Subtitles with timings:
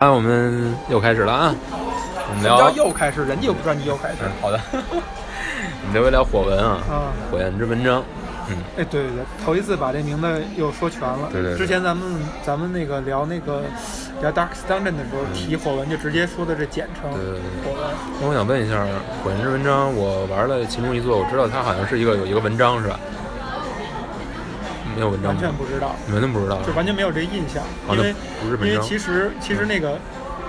[0.00, 1.54] 啊，我们又开始了啊！
[1.76, 3.22] 我们聊，又开始？
[3.26, 4.16] 人家又不知道你又开始。
[4.24, 8.02] 嗯，好的， 我们聊一聊火文啊，啊，火焰之文章，
[8.48, 11.28] 嗯，哎，对对对，头一次把这名字又说全了。
[11.30, 13.60] 对对对之前咱们咱们那个聊那个
[14.22, 17.90] 聊 Dark Dungeon 的时候，提火文就直接说的这简称对对对火文。
[18.22, 18.82] 那我想问一下，
[19.22, 22.98] 火焰之文章，我玩了其中一座，我知道它好像是一个有一个文章是吧？
[24.94, 25.38] 没有文章完？
[25.40, 26.60] 全不知道，完全不知道？
[26.62, 28.14] 就完全没有这印象，因为
[28.62, 29.98] 因为其实其实那个，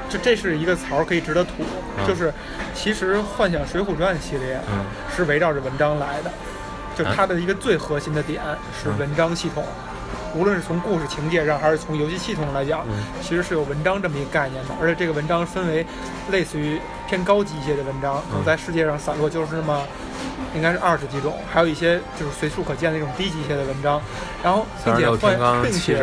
[0.09, 1.63] 这这是一个槽可以值得吐，
[1.97, 2.33] 嗯就是
[2.73, 4.85] 其实《幻想水浒传》系列嗯。
[5.15, 6.31] 是围绕着文章来的，
[6.95, 7.13] 就啊。
[7.15, 8.41] 它的一个最核心的点
[8.81, 8.97] 是嗯。
[8.99, 9.63] 文章系统，
[10.35, 13.03] 无论是从故事情节上还是从游戏系统上来讲，嗯。
[13.21, 15.85] 其实是有文章这么一个概念的，而且这个文章分为
[16.31, 18.45] 类似于偏高级一些的文章，可能嗯。
[18.45, 19.83] 在世界上散落就是那么。
[20.53, 24.01] 应该是二十几种，还有一些就是随处可见的那种低级一些的文章，
[24.43, 25.93] 然后并且换并且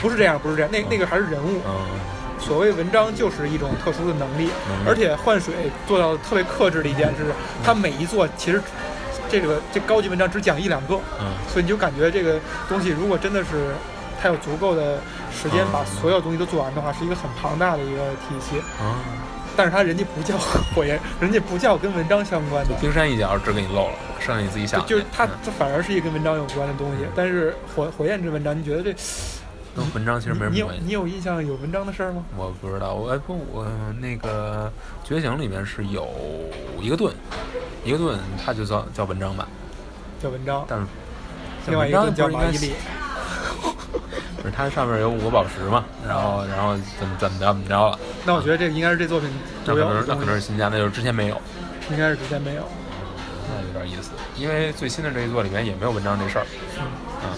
[0.00, 1.60] 不是这样，不是这样，那那个还是人物。
[1.66, 2.00] 嗯
[2.40, 4.86] 所谓文章就是一种特殊的能力，嗯。
[4.86, 5.54] 而且换水
[5.86, 7.26] 做到特别克制的一点是，
[7.62, 8.60] 它每一座其实
[9.40, 13.74] 这个这高级文章只讲一两个，嗯所以你就感觉这个东西如果真的是
[14.22, 14.98] 它有足够的
[15.32, 18.58] 时间嗯把所有东西都做完的话，是一个很庞大的一个体系。
[18.80, 18.94] 啊，
[19.56, 20.36] 但是它人家不叫
[20.74, 24.84] 火焰，人家不叫跟文章相关的，冰山一角只给你漏了，剩下你自己想。
[24.86, 27.04] 就是它嗯这反而是一个跟文章有关的东西。
[27.14, 28.94] 但是火火焰之文章，你觉得这
[29.74, 30.82] 跟文章其实没什么关系。
[30.84, 32.24] 你有印象有文章的事儿吗？
[32.36, 33.66] 我不知道，我哎不，我
[34.00, 34.72] 那个
[35.02, 36.08] 觉醒里面是有
[36.80, 37.12] 一个盾，
[37.84, 39.48] 一个盾它就叫叫文章吧，
[40.22, 40.86] 叫文章，但是
[41.68, 42.70] 另外一个盾叫马伊琍。
[44.42, 49.28] 不是 它上面有五个宝石嘛，然后然后怎么怎么着怎么着了，那我觉得这个应该是这作品
[49.64, 51.40] 那可能是那可能是新加，那就是之前没有，
[51.90, 52.62] 应该是之前没有。
[53.48, 56.46] 那有点意思，因为最新的这一座里面也没有文章这事儿，
[56.78, 56.84] 嗯，
[57.22, 57.28] 嗯，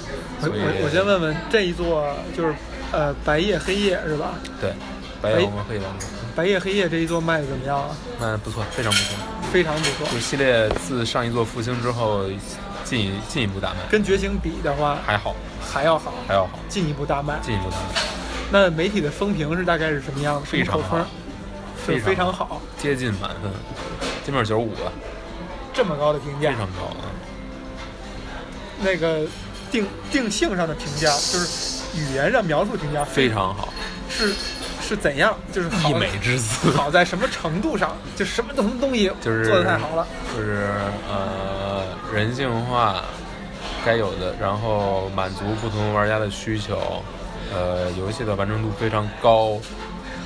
[0.42, 2.54] 我我我先问问这一座就是
[2.92, 4.34] 呃白夜黑夜是吧？
[4.60, 4.72] 对，
[5.20, 5.82] 白夜黑夜
[6.34, 7.96] 白夜黑夜这一座卖的怎么样啊？
[8.20, 9.16] 卖的不错，非常不错，
[9.52, 10.18] 非常不错就。
[10.20, 12.24] 系列自上一座复兴之后
[12.84, 17.38] 进一进一步大卖，跟觉醒比的话还好还要好，还要好，进一步大卖。
[17.42, 18.00] 进一步大卖。
[18.52, 20.46] 那媒体的风评是大概是什么样的？
[20.46, 20.98] 非常好？
[21.84, 23.50] 是非常非常好，接近满分，
[24.24, 24.92] 基本上九十五吧，
[25.76, 26.56] 这么高的评价非。
[26.56, 27.06] 常高啊。
[28.80, 29.26] 那个
[29.70, 33.72] 定定性上的评价，就是语言上描述评价非常好，
[34.10, 34.34] 是
[34.82, 35.34] 是怎样？
[35.52, 37.96] 就是好溢美之词，好在什么程度上？
[38.14, 40.06] 就什么什么东西就是做的太好了。
[40.34, 40.68] 就是
[41.08, 43.02] 呃人性化，
[43.84, 47.02] 该有的，然后满足不同玩家的需求，
[47.54, 49.58] 呃，游戏的完成度非常高，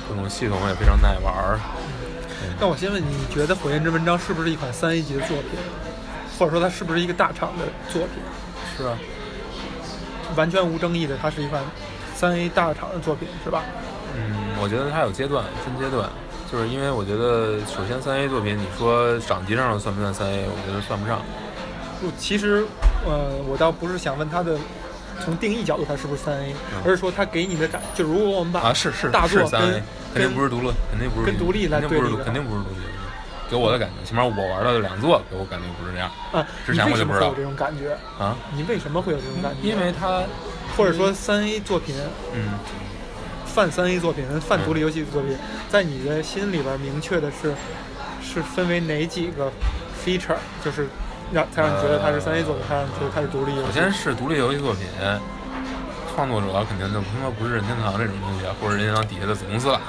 [0.09, 1.59] 各种系统也非常耐玩儿。
[2.61, 5.49] 那我先问你，你觉得《火焰之文章》是不是一款三 A 级的作品，
[6.37, 8.21] 或者说它是不是一个大厂的作品？
[8.77, 8.95] 是吧，
[10.35, 11.63] 完全无争议的，它是一款
[12.13, 13.63] 三 A 大厂的作品，是吧？
[14.15, 16.07] 嗯，我觉得它有阶段，分阶段。
[16.51, 20.45] 就是因为我觉得，首先三 A 作品，你说掌机上算不算三 A？
[20.45, 21.19] 我觉得算不上。
[21.99, 22.63] 不，其实，
[23.07, 24.55] 呃，我倒不是想问它的
[25.25, 29.83] 从定义角度它是不是三 A，、嗯而是说它给你的感，就如果我们把啊，是是大作三 A，跟
[30.13, 32.81] 肯定不是独立，肯定不是跟独立来肯定不是独，对比的肯定不是独立。
[33.49, 37.97] 给我的感觉，起码我玩到的两座，给我感觉不是这样啊，之前我就不知道什么会有这种感觉？
[38.17, 39.67] 啊，你为什么会有这种感觉？
[39.67, 40.23] 因为它，
[40.77, 41.93] 或者说三 A 作品
[42.33, 42.53] 嗯，
[43.45, 45.35] 泛三 A 作品泛独立游戏作品，
[45.69, 47.53] 在你的心里边明确的是
[48.23, 49.51] 是分为哪几个
[50.01, 50.87] feature，就是
[51.33, 53.67] 让才让你觉得它是三 A 作品，才让你觉得它是独立游戏。
[53.67, 54.87] 首先是独立游戏作品，
[56.13, 59.79] 创作者肯定就他妈不是任天堂这种东西，或者任天堂底下的子公司了，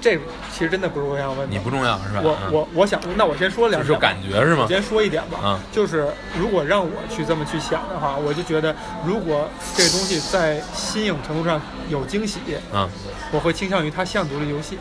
[0.00, 0.16] 这
[0.52, 1.46] 其实真的不是我想问的。
[1.46, 2.20] 你不重要是吧？
[2.22, 3.88] 我嗯我我想，那我先说两点吧。
[3.88, 4.68] 就是感觉是吗我？
[4.68, 6.06] 先说一点吧，嗯就是
[6.38, 8.74] 如果让我去这么去想的话，我就觉得
[9.04, 12.40] 如果这东西在新颖程度上有惊喜，
[12.72, 12.88] 嗯
[13.32, 14.76] 我会倾向于它像独立游戏；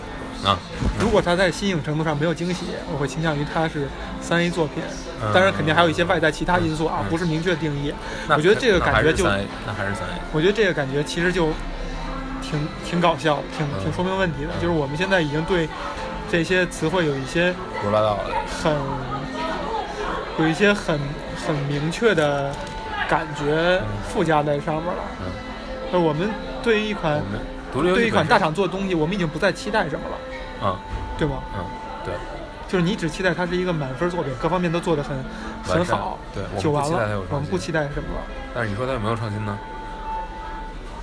[0.45, 0.57] 啊，
[0.99, 3.87] 如果它在新颖程度上没有惊喜，我会倾向于它是
[4.21, 4.81] 三 A 作品。
[5.21, 7.93] 嗯当然，肯定还有一些外在其他因素啊，嗯不是明确定义。
[8.27, 10.13] 那我觉得这个感觉就，那还是三 A。
[10.31, 11.49] 我觉得这个感觉其实就
[12.41, 14.49] 挺挺搞笑，挺嗯挺说明问题的。
[14.61, 15.67] 就是我们现在已经对
[16.31, 18.33] 这些词汇有一些胡说八道的，
[18.63, 18.73] 很
[20.37, 20.97] 有一些很
[21.45, 22.49] 很明确的
[23.09, 25.03] 感觉附加在上面了。
[25.19, 25.25] 嗯，
[25.91, 26.29] 那我们
[26.63, 27.21] 对于一款
[27.71, 30.17] 独立对一款大，厂做的东西，我们已经不再期待什么了，
[30.63, 30.77] 嗯
[31.17, 31.43] 对吗？
[31.55, 31.63] 嗯，
[32.05, 32.13] 对，
[32.67, 35.17] 就是你只期待它是一个满分作品，各方面都做得很
[35.63, 38.21] 很好，对，我就完们不期待它了我们不期待什么了？
[38.53, 39.57] 但是你说它有没有创新呢？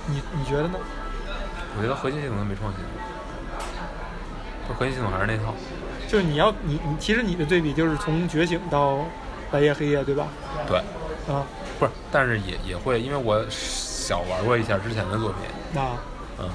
[0.07, 0.79] 你你觉得呢？
[1.77, 2.79] 我觉得核心系统它没创新，
[4.67, 5.53] 它核心系统还是那套。
[6.07, 8.99] 就是你要你你其实你的对比就是从觉醒到
[9.51, 10.25] 白夜黑夜，对吧？
[10.67, 10.77] 对，
[11.27, 11.43] 啊，
[11.77, 15.39] 不是，但是也也会，因为我小玩过一下之前的作品，
[15.73, 15.81] 那
[16.39, 16.49] 嗯，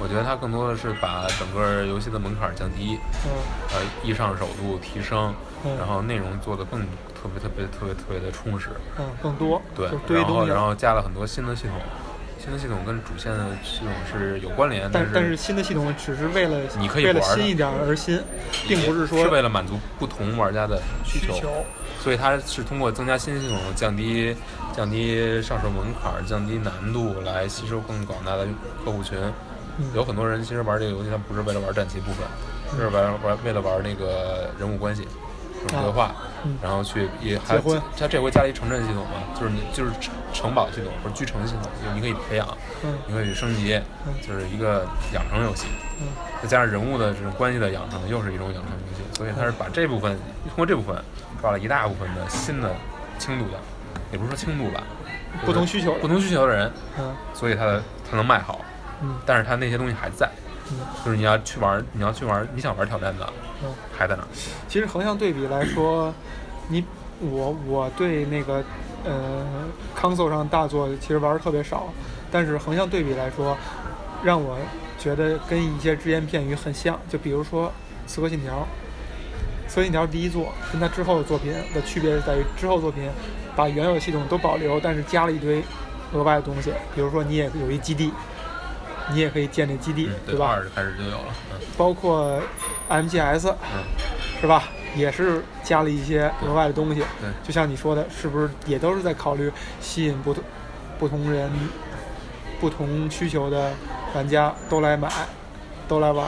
[0.00, 3.30] 我觉得它更多的是把整个游戏的门槛降低，嗯
[3.72, 5.34] 呃，易上手度提升，
[5.64, 8.70] 嗯然后内容做的更特别特别特别特别的充实。
[8.98, 10.46] 嗯，更多，对然后。
[10.46, 11.74] 然后加了很多新的系统，
[12.38, 18.22] 新的系统跟主线的系统是有关联，是但但是新的系统只是为了你可以为了玩的新一点而新，
[18.66, 21.64] 并不是说是为了满足不同玩家的需求，需求。
[22.00, 24.34] 所以它是通过增加新系统，降低
[24.72, 28.46] 降低上手门槛，降低难度，来吸收更广大的
[28.84, 29.18] 客户群。
[29.20, 29.34] 嗯
[29.94, 32.26] 有很多人其实玩这个游戏，他不是为了玩战棋部分，
[32.76, 35.02] 是玩玩为了玩那个人物关系，
[35.54, 36.27] 就是对话，嗯
[36.62, 37.80] 然后去也还结婚。
[37.98, 42.46] 他这回加了一城镇系统嘛，就是你就是城城堡系统或者居城系统，就是你可以培养，
[42.84, 42.94] 嗯。
[43.06, 44.14] 你可以升级，嗯。
[44.26, 45.66] 就是一个养成游戏。
[46.00, 46.06] 嗯。
[46.42, 50.96] 再加上人物的这种关系的养成，又是一种养成游戏，所以他是把这部分通过这部分
[51.40, 52.72] 抓了一大部分的新的
[53.18, 53.58] 轻度的，
[54.12, 54.82] 也不是说轻度吧，
[55.44, 58.60] 不同需求不同需求的人，嗯所以他的他能卖好，
[59.02, 59.16] 嗯。
[59.26, 60.30] 但是他那些东西还在，
[60.70, 60.78] 嗯。
[61.04, 63.28] 就是你要去玩，你要去玩，你想玩挑战的
[63.62, 63.72] 嗯。
[63.96, 64.28] 还在那儿。
[64.68, 66.12] 其实横向对比来说，
[66.68, 66.84] 你
[67.20, 68.64] 我我对那个
[69.04, 69.44] 呃
[69.98, 71.92] console 上大作其实玩的特别少，
[72.30, 73.56] 但是横向对比来说，
[74.22, 74.56] 让我
[74.98, 76.98] 觉得跟一些只言片语很像。
[77.08, 77.68] 就比如说
[78.06, 78.54] 《刺客信条》，
[79.68, 83.10] 《刺客信条》第一作跟它之后的作品的区别是在于，之后作品
[83.56, 85.62] 把原有的系统都保留，但是加了一堆
[86.12, 88.12] 额外的东西，比如说你也有一基地。
[89.10, 90.46] 你也可以建立基地，嗯，对吧？
[90.48, 92.40] 二开始就有了，嗯包括
[92.88, 93.84] MGS，嗯，
[94.40, 94.64] 是吧？
[94.96, 97.00] 也是加了一些额外的东西。
[97.20, 100.42] 对，就像你说的，是不是也都是在考虑吸引不同
[100.98, 101.50] 不同人、
[102.60, 103.72] 不同需求的
[104.14, 105.08] 玩家都来买，
[105.86, 106.26] 都来玩，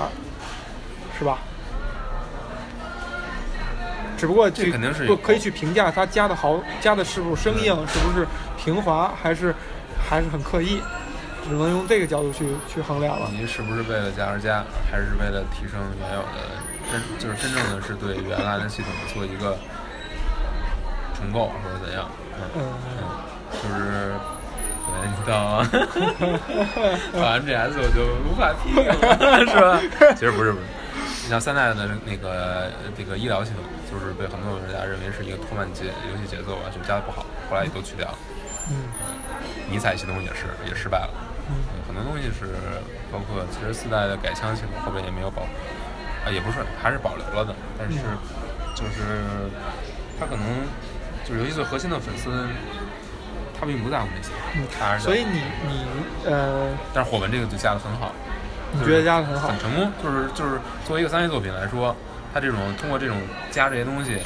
[1.19, 1.38] 是吧？
[4.17, 8.26] 只不过这去肯定是不可以去评价它加的好，加的是不是生硬，是不是
[8.59, 9.55] 平滑，还是
[9.99, 10.79] 还是很刻意，
[11.48, 13.28] 只能用这个角度去去衡量了。
[13.32, 16.38] 您是不是为了加而加，还是为了提升原有的
[16.90, 19.58] 真就是真正的是对原来的系统做一个
[21.14, 22.08] 重构或者怎样？
[22.56, 23.04] 嗯，嗯，
[23.52, 24.14] 就是
[24.87, 25.62] 对，你到
[27.20, 29.81] 到 MGS 我就无法批评了，是吧？
[30.16, 30.64] 其实不是不是，
[31.25, 38.19] 你像三代的那个这个医疗系统，就是被很多玩家认为是一个拖慢节游戏节奏啊，就加的不好，后来也都去掉了。
[38.70, 38.88] 嗯
[39.69, 41.10] 尼采系统也是也失败了。
[41.50, 42.55] 嗯很多东西是
[43.11, 45.43] 包括其实四代的改枪系统后边也没有保，
[46.25, 47.99] 啊也不是还是保留了的，但是
[48.75, 49.25] 就是
[50.19, 50.47] 他可能
[51.25, 52.31] 就是游戏最核心的粉丝，
[53.58, 58.12] 他并不在乎这些，嗯所以你你呃，但是火纹这个就加的很好，
[58.73, 59.58] 你觉得加的很好很？
[59.58, 61.94] 成功，就是就是作为一个三 A 作品来说，
[62.32, 63.17] 他这种通过这种
[63.50, 64.19] 加这些东西，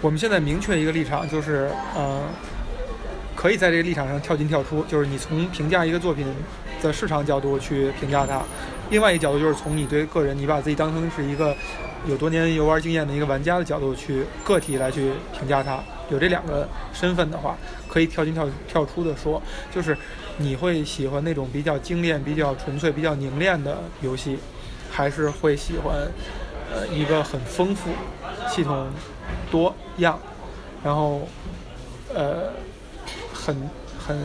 [0.00, 2.20] 我们现在明确一个立场，就是呃，
[3.34, 6.26] 可以在这个立场上跳进跳出，就是你从评价一个作品
[6.82, 8.42] 的市场角度去评价它，
[8.90, 11.56] 另外一个角度就是从你对个人，你把自己当成是一个
[12.06, 15.78] 有多年游玩经验的一个玩家的角度去个体来去评价它。
[16.10, 17.56] 有这两个身份的话，
[17.88, 19.40] 可以跳进跳跳出的说，
[19.72, 19.96] 就是
[20.38, 24.36] 你会喜欢那种比较精炼、比较纯粹、比较凝练的游戏，
[24.90, 25.94] 还是会喜欢
[26.74, 27.90] 呃一个很丰富、
[28.48, 28.88] 系统
[29.52, 30.18] 多样，
[30.82, 31.28] 然后
[32.12, 32.50] 呃
[33.44, 33.56] 很
[33.98, 34.18] 很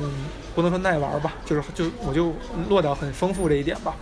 [0.54, 2.34] 不能说耐玩吧，就是就我就
[2.70, 3.96] 落到很丰富这一点吧。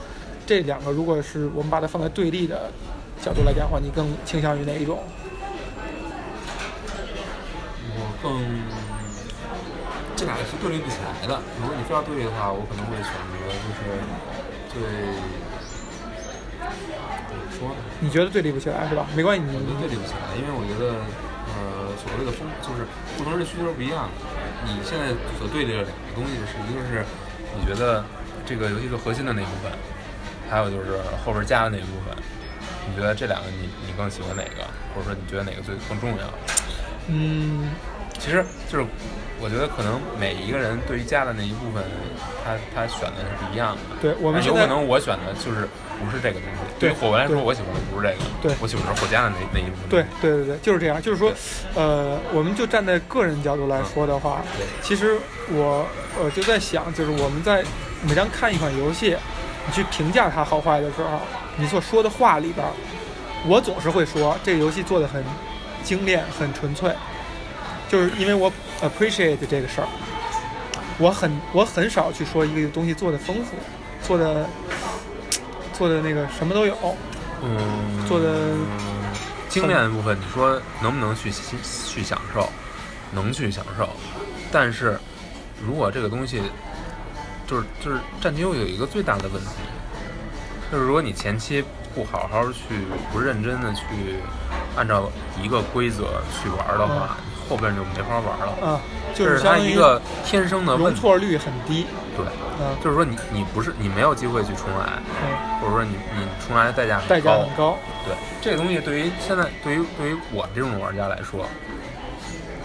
[0.45, 2.71] 这两个如果是我们把它放在对立的
[3.21, 4.99] 角度来讲的话，你更倾向于哪一种？
[7.95, 8.41] 我更
[10.15, 11.39] 这两个是对立不起来的。
[11.61, 13.79] 如果你非要对立的话，我可能会选择就是
[14.69, 14.81] 最
[17.29, 17.75] 怎么说呢？
[17.99, 19.07] 你觉得对立不起来是吧？
[19.15, 20.99] 没关系，你我觉得对立不起来，因为我觉得，
[21.63, 22.83] 呃，所谓的风就是
[23.17, 24.11] 不同人的需求是不一样的。
[24.67, 27.05] 你现在所对立的两个东西是，一个是
[27.55, 28.03] 你觉得
[28.45, 29.71] 这个游戏最核心的那一部分，
[30.49, 32.15] 还有就是后边加的那一部分。
[32.85, 36.27] 你觉得这两个你你更喜欢哪个，或者说你觉得哪个最更重要？
[37.07, 37.71] 嗯，
[38.19, 38.85] 其实就是
[39.39, 41.83] 我觉得可能每一个人对于加的那一部分，
[42.43, 43.81] 他他选的是不一样的。
[44.01, 45.67] 对我们有可能我选的就是
[45.99, 46.59] 不是这个东西。
[46.79, 49.89] 对于火纹来说，我喜欢的不是这个，对我喜欢的是火家的那那一部分。
[49.89, 51.01] 对对对对，就是这样。
[51.01, 51.31] 就是说，
[51.75, 55.17] 呃，我们就站在个人角度来说的话，对其实
[55.49, 55.85] 我
[56.21, 57.63] 我就在想，就是我们在
[58.01, 59.15] 每当看一款游戏，
[59.65, 61.19] 你去评价它好坏的时候，
[61.57, 62.71] 你所说的话里边儿，
[63.47, 65.23] 我总是会说这个游戏做的很
[65.83, 66.91] 精炼、很纯粹，
[67.89, 69.87] 就是因为我 appreciate 这个事儿。
[70.99, 73.55] 我很我很少去说一个东西做的丰富，
[74.07, 74.47] 做的
[75.73, 76.77] 做的那个什么都有。
[77.41, 78.55] 嗯，做的
[79.49, 82.47] 精炼的部分，你说能不能去去去享受？
[83.11, 83.89] 能去享受，
[84.51, 84.97] 但是
[85.63, 86.41] 如果这个东西
[87.45, 89.49] 就是就是战机有一个最大的问题，
[90.71, 91.63] 就是如果你前期
[91.93, 92.61] 不好好去、
[93.11, 93.81] 不认真的去
[94.75, 97.17] 按照一个规则去玩的话，
[97.49, 98.53] 后边就没法玩了。
[98.63, 98.79] 嗯，
[99.13, 100.75] 就是它一个天生的。
[100.77, 101.85] 容错率很低。
[102.15, 102.25] 对，
[102.59, 107.77] 嗯就是说你你不是你没有机会去重来，嗯，或者说你你重来的代价很代价高很高。
[108.05, 111.45] 对，这个东西对于现在对于对于我这种玩家来说，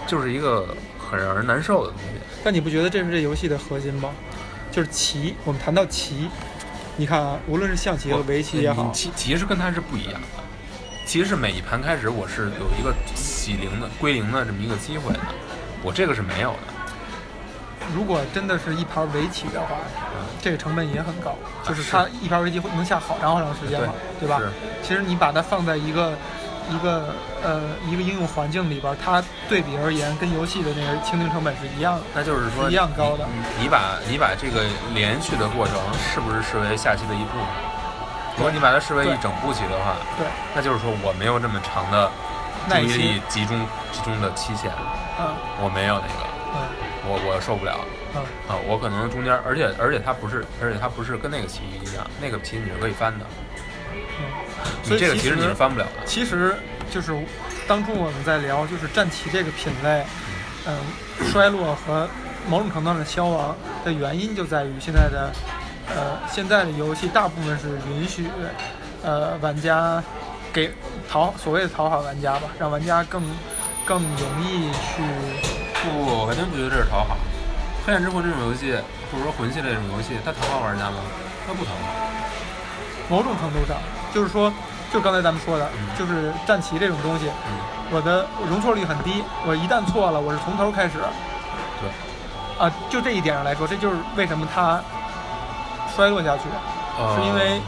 [0.05, 0.67] 就是一个
[0.97, 2.19] 很让人难受的东西。
[2.43, 4.09] 但你不觉得这是这游戏的核心吗？
[4.71, 6.29] 就是棋，我们谈到棋，
[6.95, 10.43] 你看啊，无论是象棋和围棋也好你，其其实跟它是不一样的。
[11.09, 15.19] 其实是每一盘开始我是有一个洗零的归零的这么一个机会的，
[15.81, 16.59] 我这个是没有的。
[17.95, 19.69] 如果真的是一盘围棋的话，
[20.13, 24.39] 嗯这个成本也很高，就是它一盘围棋会能下好长好长时间嘛，对吧？
[24.83, 26.15] 其实你把它放在一个
[26.69, 32.03] 一个呃一个应用环境里边，它对比而言跟游戏的那个清零成本是一样的。
[32.13, 33.25] 那就是说是一样高的
[33.57, 34.63] 你你把你把这个
[34.93, 35.75] 连续的过程
[36.13, 37.47] 是不是视为下棋的一步呢？
[38.39, 42.09] 如果你把它视为一整部棋的话，对，那就是说我没有这么长的
[42.69, 43.59] 注意力集中
[43.91, 44.71] 集中的期限，
[45.19, 45.35] 嗯。
[45.61, 46.23] 我没有那个，
[46.55, 46.59] 嗯。
[47.03, 47.77] 我我受不了。
[48.15, 48.55] 嗯，啊！
[48.65, 53.25] 我可能中间，而且而且它不是，而且它不是跟那个棋一样，那个棋你是可以翻的，
[53.93, 54.23] 嗯。
[54.83, 56.05] 所以其你这个其实你是翻不了的。
[56.05, 56.55] 其实
[56.89, 57.13] 就是
[57.67, 60.05] 当初我们在聊，就是战棋这个品类，
[60.65, 60.79] 嗯，
[61.29, 62.07] 衰落和
[62.47, 63.53] 某种程度上的消亡
[63.83, 65.29] 的原因就在于现在的，
[65.95, 68.29] 呃，现在的游戏大部分是允许，
[69.03, 70.01] 呃，玩家
[70.53, 70.71] 给
[71.09, 73.21] 讨所谓的讨好玩家吧，让玩家更
[73.85, 75.01] 更容易去，
[75.81, 77.17] 不我肯定不觉得这是讨好。
[77.85, 78.75] 黑暗之魂这种游戏，
[79.11, 80.97] 或者说魂系列这种游戏，它讨好玩家吗？
[81.47, 81.79] 它不讨好。
[83.09, 83.77] 某种程度上，
[84.13, 84.53] 就是说，
[84.93, 87.57] 就刚才咱们说的，嗯就是战棋这种东西，嗯，
[87.89, 90.99] 我的容错率很低，我一旦错了，我是从头开始。
[91.81, 91.89] 对。
[92.59, 94.83] 啊，就这一点上来说，这就是为什么它
[95.99, 96.43] 衰落下去，
[96.97, 97.61] 呃是因为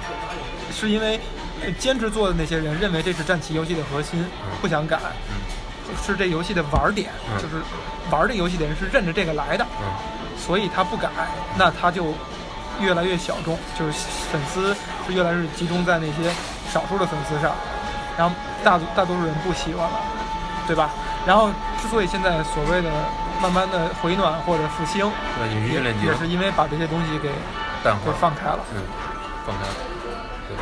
[0.72, 1.20] 是因为
[1.62, 4.26] 呃坚持做的那些人认为这是战棋游戏的核心，
[4.62, 4.98] 不想改，
[6.02, 7.36] 是这游戏的玩儿点，嗯。
[7.42, 7.62] 就是
[8.10, 9.86] 玩这游戏的人是认着这个来的，嗯。
[10.40, 11.10] 所以他不改，
[11.58, 12.14] 那他就
[12.80, 13.92] 越来越小众，就是
[14.32, 14.74] 粉丝
[15.06, 16.32] 是越来越集中在那些
[16.72, 17.52] 少数的粉丝上，
[18.18, 18.34] 然后
[18.64, 20.00] 大多大多数人不喜欢了，
[20.66, 20.90] 对吧？
[21.28, 21.50] 然后
[21.82, 22.90] 之所以现在所谓的
[23.42, 25.06] 慢慢的回暖或者复兴，
[26.02, 27.36] 也是因为把这些东西给给
[27.84, 28.82] 淡化，放开了，嗯，
[29.46, 29.76] 放开了，
[30.48, 30.58] 对，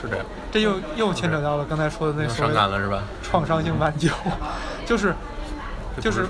[0.00, 0.26] 是这样。
[0.50, 3.02] 这又又牵扯到了刚才说的那所伤感了是吧？
[3.22, 4.08] 创伤性挽救，
[4.86, 5.14] 就是
[6.00, 6.26] 就是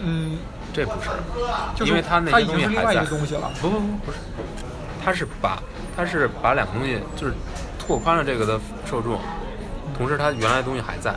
[0.00, 0.38] 嗯，
[0.72, 1.08] 这不是，
[1.74, 3.10] 就是因为他那些它已经是另外一东西还在。
[3.10, 4.18] 个东西了，不不不不是，
[5.04, 5.62] 他是把
[5.96, 7.32] 他是把两个东西就是
[7.78, 9.20] 拓宽了这个的受众，
[9.96, 11.14] 同时他原来的东西还在，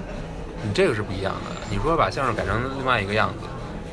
[0.63, 1.55] 你这个是不一样的。
[1.69, 3.45] 你说把相声改成另外一个样子，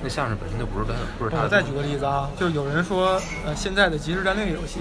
[0.06, 1.34] 那相声本身就不是它不是。
[1.34, 4.78] 我再举个例子啊，就是有人说，呃，现在的即时战略游戏，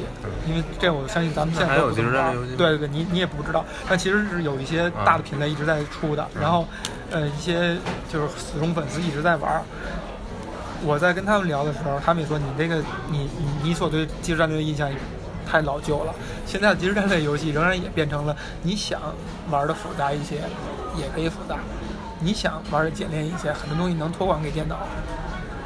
[0.47, 6.67] 因为这我相信咱们现在那还有都不懂即时战略啊游戏对对对，你你也不知道，但其实是有一些大的品类一直在出的，然后，
[7.09, 7.75] 呃，一些
[8.07, 9.63] 就是死忠粉丝一直在玩儿。
[10.83, 12.75] 我在跟他们聊的时候，他们也说你这个
[13.09, 14.87] 你你你所对即时战略的印象
[15.49, 16.13] 太老旧了。
[16.45, 19.01] 现在的即时战略游戏仍然也变成了你想
[19.49, 20.35] 玩的复杂一些，
[20.95, 21.55] 也可以复杂；
[22.25, 24.79] 你想玩的简练一些，很多东西能托管给电脑。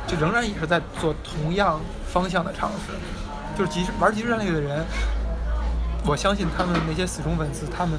[0.06, 1.80] 就仍然也是在做同样
[2.12, 2.92] 方向的尝试。
[3.58, 4.84] 就是即时玩即时战略的人，
[6.06, 7.98] 我相信他们那些死忠粉丝，他们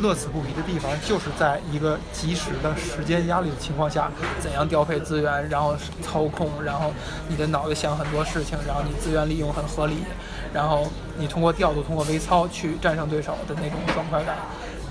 [0.00, 6.92] 乐此不疲的地方，就是在一个及时的时间压力的情况下，怎样调配资源，然后操控，然后
[7.28, 9.98] 你的脑子想很多事情，然后你资源利用很合理，
[10.52, 14.36] 然后你通过调度、通过微操去战胜对手的那种爽快感。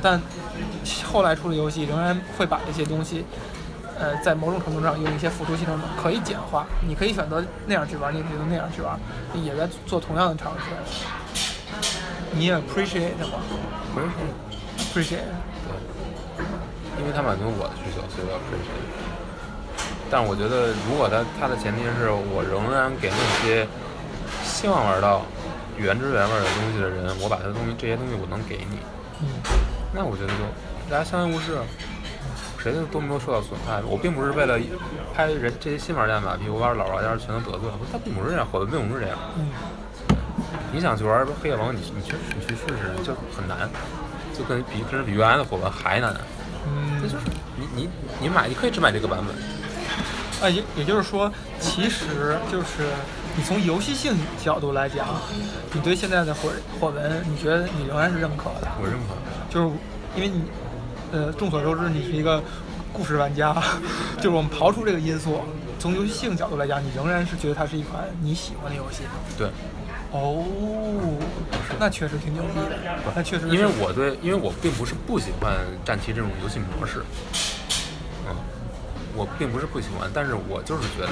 [0.01, 0.21] 但
[1.03, 3.25] 后来出的游戏仍然会把这些东西
[3.99, 8.99] 呃，在某种程度上用一些辅助系统可以简化，你可以选择那样去玩，你也可以那样去玩，
[9.35, 10.71] 也在做同样的尝试。
[12.33, 13.37] 你也 appreciate 吗
[13.93, 14.07] 不是
[14.79, 15.27] ，？appreciate。
[15.67, 16.45] 对，
[16.99, 18.89] 因为它满足我的需求，所以我要 appreciate。
[20.09, 23.67] 但是我觉得，如果它它的前提是我仍然给那些
[24.43, 25.21] 希望玩到
[25.77, 28.77] 原汁原味的东西的人，我把它的东西这些东西我能给你，
[29.21, 29.27] 嗯，
[29.93, 30.39] 那我觉得就
[30.89, 31.57] 大家相安无事，
[32.57, 33.81] 谁都没有受到损害。
[33.85, 34.59] 我并不是为了
[35.13, 37.75] 拍人这些新玩家马屁，我把老玩家全都得罪了。
[37.91, 39.17] 他并不是这样，火的并不是这样。
[39.37, 39.51] 嗯，
[40.71, 43.69] 你想去玩黑夜王，你你去你去试试，就很难，
[44.37, 46.15] 就跟比甚至比原来的火纹还难。
[46.65, 47.25] 嗯那就是
[47.57, 47.89] 你你
[48.21, 49.35] 你买，你可以只买这个版本。
[50.41, 52.87] 啊，也也就是说，其实就是
[53.35, 55.07] 你从游戏性角度来讲，
[55.73, 59.13] 你对现在的火火文，你觉得你仍然是认可的，我认可。
[59.51, 59.75] 就是
[60.15, 60.41] 因为你，
[61.11, 62.41] 呃，众所周知，你是一个
[62.93, 63.53] 故事玩家，
[64.15, 65.41] 就是我们刨出这个因素，
[65.77, 69.03] 从游戏性角度来讲，你仍然是觉得它是一款你喜欢的游戏。
[69.37, 69.49] 对，
[70.11, 70.45] 哦，
[71.77, 72.77] 那确实挺牛逼的，
[73.13, 75.53] 那确实因为我对，因为我并不是不喜欢
[75.83, 77.03] 战棋这种游戏模式，
[78.29, 78.35] 嗯，
[79.13, 81.01] 我并不是不喜欢，但是我就是觉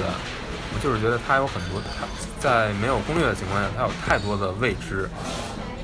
[0.72, 2.06] 我就是觉得它有很多，它
[2.38, 5.06] 在没有攻略的情况下，它有太多的未知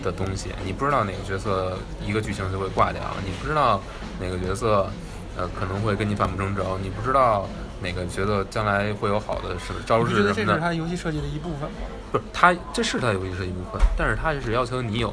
[0.03, 3.81] 的东西，你不知道哪个角色一个剧情就会挂掉，你不知道
[4.21, 4.91] 哪个角色
[5.37, 7.49] 呃可能会跟你反目成仇，你不知道
[7.81, 10.61] 哪个角色将来会有好的什么招你不觉得这是式什么的。
[10.61, 11.77] 他游戏设计的一部分吗？
[12.13, 15.13] 不是它，这是他游戏设计一部分，但是它是要求你有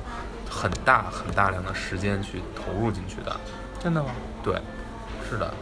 [0.49, 3.35] 很大很大量的时间去投入进去的。
[3.79, 4.11] 真的吗？
[4.43, 4.53] 对，
[5.29, 5.53] 是的，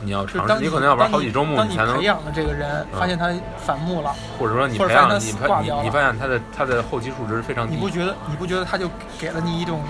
[0.00, 8.88] 你要尝试，你可能要玩好几周目，当你才能培，养的这个人，嗯发现他反目了，或者说你培养你他你你发现他的他的后期数值非常低你，不觉得你不觉得他就
[9.18, 9.80] 给了你一种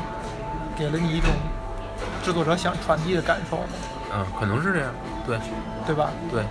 [0.76, 1.30] 给了你一种
[2.24, 3.64] 制作者想传递的感受吗？
[4.14, 4.88] 嗯，可能是这样，
[5.26, 5.38] 对
[5.86, 6.10] 对吧？
[6.30, 6.44] 对，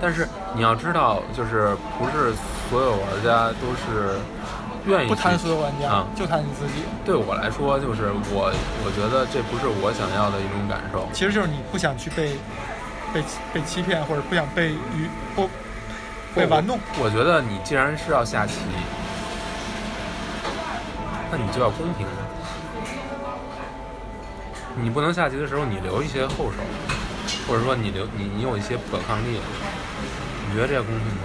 [0.00, 2.34] 但是你要知道，就是不是
[2.68, 4.18] 所有玩家都是
[4.86, 6.82] 愿意不谈去所有玩家，啊就谈你自己。
[7.04, 8.52] 对我来说，就是我
[8.84, 11.06] 我觉得这不是我想要的一种感受。
[11.12, 12.36] 其实就是你不想去被
[13.12, 13.22] 被
[13.52, 15.48] 被欺骗，或者不想被愚不
[16.34, 16.78] 被玩弄。
[16.98, 18.54] 我觉得你既然是要下棋，
[21.30, 22.06] 那你就要公平。
[24.78, 26.58] 你不能下棋的时候你留一些后手，
[27.48, 29.40] 或者说你留你你有一些不可抗力，
[30.48, 31.22] 你觉得这个公平吗？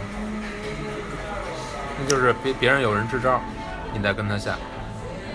[1.99, 3.41] 那就是别别人有人支招，
[3.93, 4.55] 你再跟他下，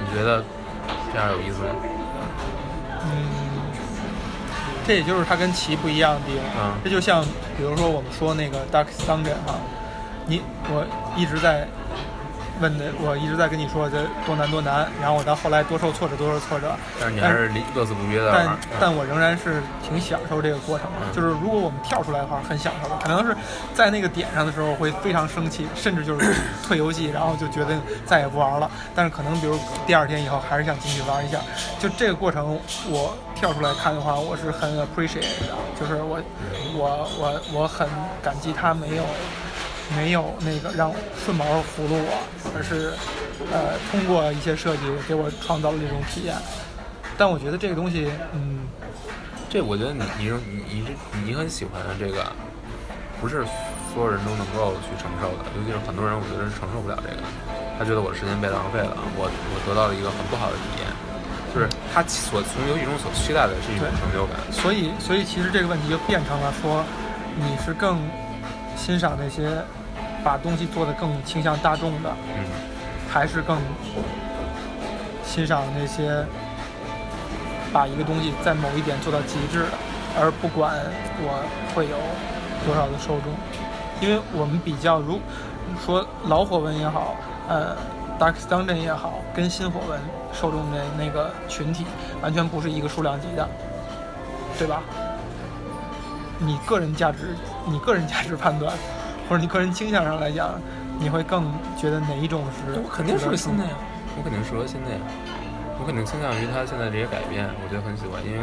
[0.01, 0.43] 你觉得
[1.13, 1.69] 这样有意思吗？
[3.05, 3.66] 嗯，
[4.87, 6.71] 这也就是它跟棋不一样的地方。
[6.71, 7.25] 嗯这就像
[7.57, 9.59] 比如说我们说那个 Dark Dungeon 哈，
[10.27, 10.41] 你
[10.71, 11.67] 我一直在
[12.61, 18.57] 问的，我一直在跟你说这多难多难，然后我到后来多受挫折多受挫折，但是你还是离乐此不疲的玩但儿。
[18.81, 21.07] 但我仍然是挺享受这个过程的。
[21.07, 22.97] 嗯就是如果我们跳出来的话，很享受的。
[23.03, 23.35] 可能是
[23.75, 26.35] 在那个点上的时候会非常生气，甚至就是
[26.67, 28.71] 退游戏，然后就决定再也不玩了。
[28.95, 31.39] 但是可能比如第二天以后还是想进去玩一下。
[31.79, 32.59] 就这个过程，
[32.89, 35.55] 我跳出来看的话，我是很 appreciate 的。
[35.79, 36.21] 就是我
[36.75, 37.89] 我我我很
[38.23, 39.05] 感激他没有。
[39.95, 40.91] 没有那个让
[41.25, 42.93] 顺毛俘虏我，而是
[43.53, 46.35] 呃通过一些设计给我创造了这种体验。
[47.17, 48.67] 但我觉得这个东西，嗯，
[49.49, 50.93] 这我觉得你你你你这
[51.25, 52.27] 你很喜欢的这个，
[53.21, 53.45] 不是
[53.95, 57.23] 所有人都能够去承受的，尤其是很多人，我觉得是承受不了这个。
[57.79, 60.89] 他觉得我的时间被浪费了，我我得到了一个很不好的体验，
[61.53, 64.37] 就是他所从游戏中所期待的是一种成就感。
[64.53, 66.85] 所以所以其实这个问题就变成了说，
[67.37, 67.97] 你是更
[68.77, 69.51] 欣赏那些
[70.23, 72.45] 把东西做得更倾向大众的，嗯，
[73.11, 73.57] 还是更
[75.25, 76.25] 欣赏那些
[77.73, 79.73] 把一个东西在某一点做到极致的，
[80.21, 80.75] 而不管
[81.19, 81.97] 我会有
[82.65, 83.33] 多少的受众，
[84.01, 85.21] 因为我们比较，如
[85.85, 87.17] 说老火文也好，
[87.49, 87.77] 呃
[88.19, 89.99] ，Dark Dungeon 也好，跟新火文
[90.33, 91.85] 受众的那个群体
[92.23, 93.49] 完全不是一个数量级的，
[94.59, 94.83] 对吧？
[96.39, 97.35] 你个人价值，
[97.67, 98.73] 你个人价值判断，
[99.29, 100.61] 或者你个人倾向上来讲，
[100.99, 102.81] 你会更觉得哪一种是？
[102.81, 103.71] 我肯定是个新的呀，
[104.19, 104.99] 我肯定适合新的呀，
[105.81, 108.39] 我肯定倾向于他现在这些改变，我觉得很喜欢，因为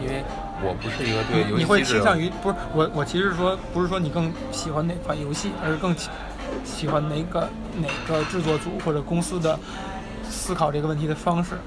[0.00, 0.22] 因为
[0.62, 2.90] 我不是一个对游戏你会倾向于不是我？
[2.94, 6.08] 我其实说不是说你更喜欢哪款游戏，而是更喜
[6.64, 9.58] 喜欢哪个哪个制作组或者公司的
[10.24, 11.58] 思考这个问题的方式。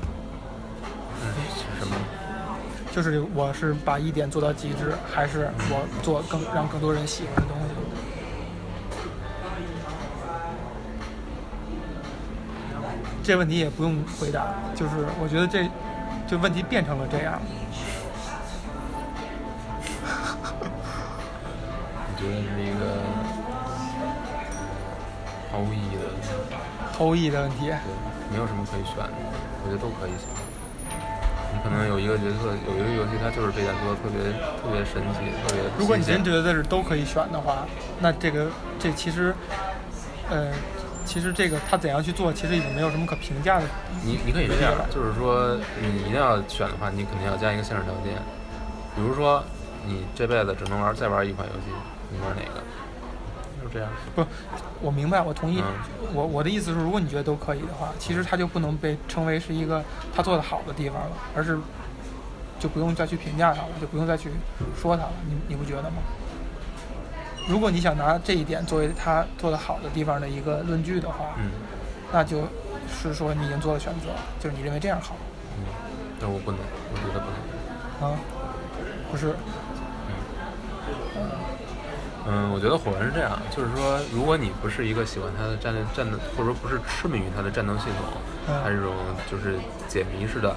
[2.94, 7.64] 就是我是把一点做到极致，还是我做更让更多人喜欢的东西？
[13.24, 15.64] 这问题也不用回答，就是我觉得这
[16.28, 17.40] 就问题变成了这样。
[22.10, 23.00] 你觉得是一个
[25.52, 26.02] 毫无意义的？
[26.98, 27.68] 毫无意义的问题。
[27.68, 27.76] 对，
[28.32, 29.14] 没有什么可以选的，
[29.64, 30.28] 我觉得都可以选。
[31.64, 37.68] 你可能有一个角色，有一个游戏，它就是被人做的特别特别神奇，特别如果你真觉得是都可以选的话，
[38.00, 38.48] 那这个
[38.80, 39.34] 这其实，
[40.30, 40.52] 呃，
[41.06, 43.66] 其实这个他怎样去做，其实已经没有什么可评价的。
[44.04, 48.20] 你你可以这样就是说你一定要选的话，你肯定要加一个限制条件，
[48.96, 49.44] 比如说
[49.86, 51.68] 你这辈子只能玩再玩一款游戏，
[52.10, 52.62] 你玩哪个？
[53.62, 53.90] 就是这样。
[54.16, 54.26] 不，
[54.82, 55.62] 我明白，我同意。
[55.62, 55.66] 嗯
[56.14, 59.82] 我我的意思是，如果你觉得都可以的话，其实它就不能被称为是一个
[60.14, 61.58] 他做的好的地方了，而是
[62.60, 64.30] 就不用再去评价它了，就不用再去
[64.76, 65.12] 说它了。
[65.26, 66.02] 你你不觉得吗？
[67.48, 71.50] 如果你想拿这一点作为他做的好的地方的一个论据的话，嗯
[72.12, 72.44] 那就
[72.90, 74.08] 是说你已经做了选择，
[74.40, 75.16] 就是你认为这样好
[75.58, 75.64] 嗯，
[76.20, 76.60] 但我不能，
[76.92, 78.12] 我觉得不能。
[78.12, 78.18] 啊，
[79.10, 79.34] 不是，
[80.08, 80.14] 嗯，
[81.16, 81.32] 嗯，
[82.54, 88.62] 我觉得火纹是这样，就是说，如果你不是一个喜欢它的战战斗，或者说不是痴迷于它的战斗系统，嗯。
[88.64, 88.94] 它这种
[89.30, 89.58] 就是
[89.88, 90.56] 解谜式的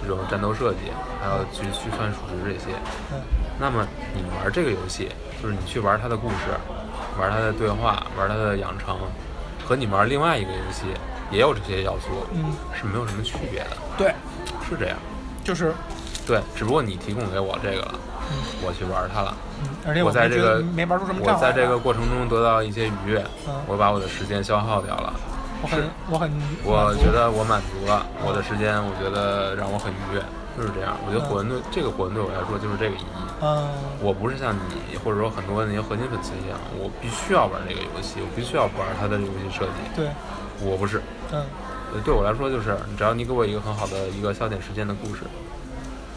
[0.00, 2.76] 这种战斗设计，还要去去算数值这些，
[3.12, 3.20] 嗯。
[3.58, 5.08] 那么你玩这个游戏，
[5.42, 6.52] 就是你去玩它的故事，
[7.18, 8.98] 玩它的对话，玩它的养成，
[9.64, 10.84] 和你玩另外一个游戏
[11.30, 14.14] 也有这些要素，嗯，是没有什么区别的，对，
[14.68, 14.96] 是这样。
[15.42, 15.72] 就是。
[16.26, 17.94] 对，只不过你提供给我这个了，
[18.62, 19.36] 我去玩它了。
[19.62, 21.48] 嗯，而且我在这个没玩出什么障碍来。
[21.48, 25.12] 我在这个过程中得到一些愉悦，嗯我把我的时间消耗掉了。
[25.62, 26.30] 我很我很
[26.64, 30.22] 我觉得我满足了我的时间，我觉得让我很愉悦，
[30.56, 30.96] 就是这样。
[31.06, 33.20] 我觉得火纹对这个火纹对我来说就是这个意义。
[33.42, 33.68] 嗯
[34.00, 39.80] 我不是像你或者说很多那些核心粉丝一样，我必须要玩这个游戏，我必须要玩它的游戏设计。
[39.94, 40.08] 对
[40.60, 41.00] 我不是，
[41.32, 41.44] 嗯
[41.92, 45.24] 呃对我来说就是，只要你给我一个很好的一个消遣时间的故事，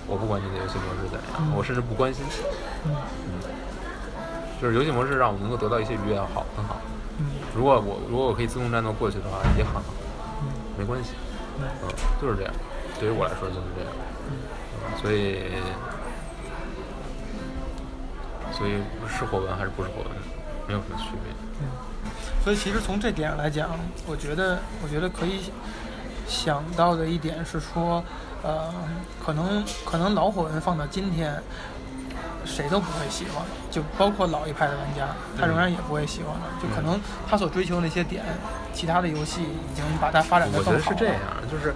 [0.07, 2.23] 我不管你的游戏模式怎样，嗯我甚至不关心。
[2.85, 2.95] 嗯
[4.61, 6.77] 就是游戏模式让我能够得到一些愉悦，好，很好。
[7.19, 9.83] 嗯如果我如果我可以自动战斗过去的话，也很好，
[10.41, 11.11] 嗯没关系。
[11.59, 11.89] 嗯嗯，
[12.21, 12.53] 就是这样。
[12.99, 13.91] 对于我来说就是这样。
[14.29, 14.37] 嗯
[15.01, 15.39] 所以，
[18.51, 20.11] 所以是火纹还是不是火纹，
[20.67, 21.33] 没有什么区别。
[21.61, 21.67] 嗯，
[22.43, 23.69] 所以其实从这点上来讲，
[24.07, 25.51] 我觉得我觉得可以
[26.33, 28.03] 想到的一点是说，
[28.41, 28.73] 呃，
[29.23, 31.41] 可能可能老火纹放到今天。
[32.45, 33.41] 谁都不会喜欢，
[33.71, 35.07] 就包括老一派的玩家，
[35.39, 36.45] 他仍然也不会喜欢的。
[36.61, 38.21] 就可能他所追求的那些点，
[38.73, 40.77] 其他的游戏已经把它发展的更好了。
[40.77, 41.15] 得是这样，
[41.49, 41.73] 就是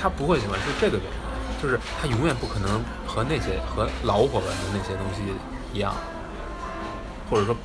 [0.00, 5.22] 他不会喜欢是这个原因，就是他永远不可能和那些和老火纹的那些东西
[5.72, 5.92] 一样，
[7.28, 7.56] 或者说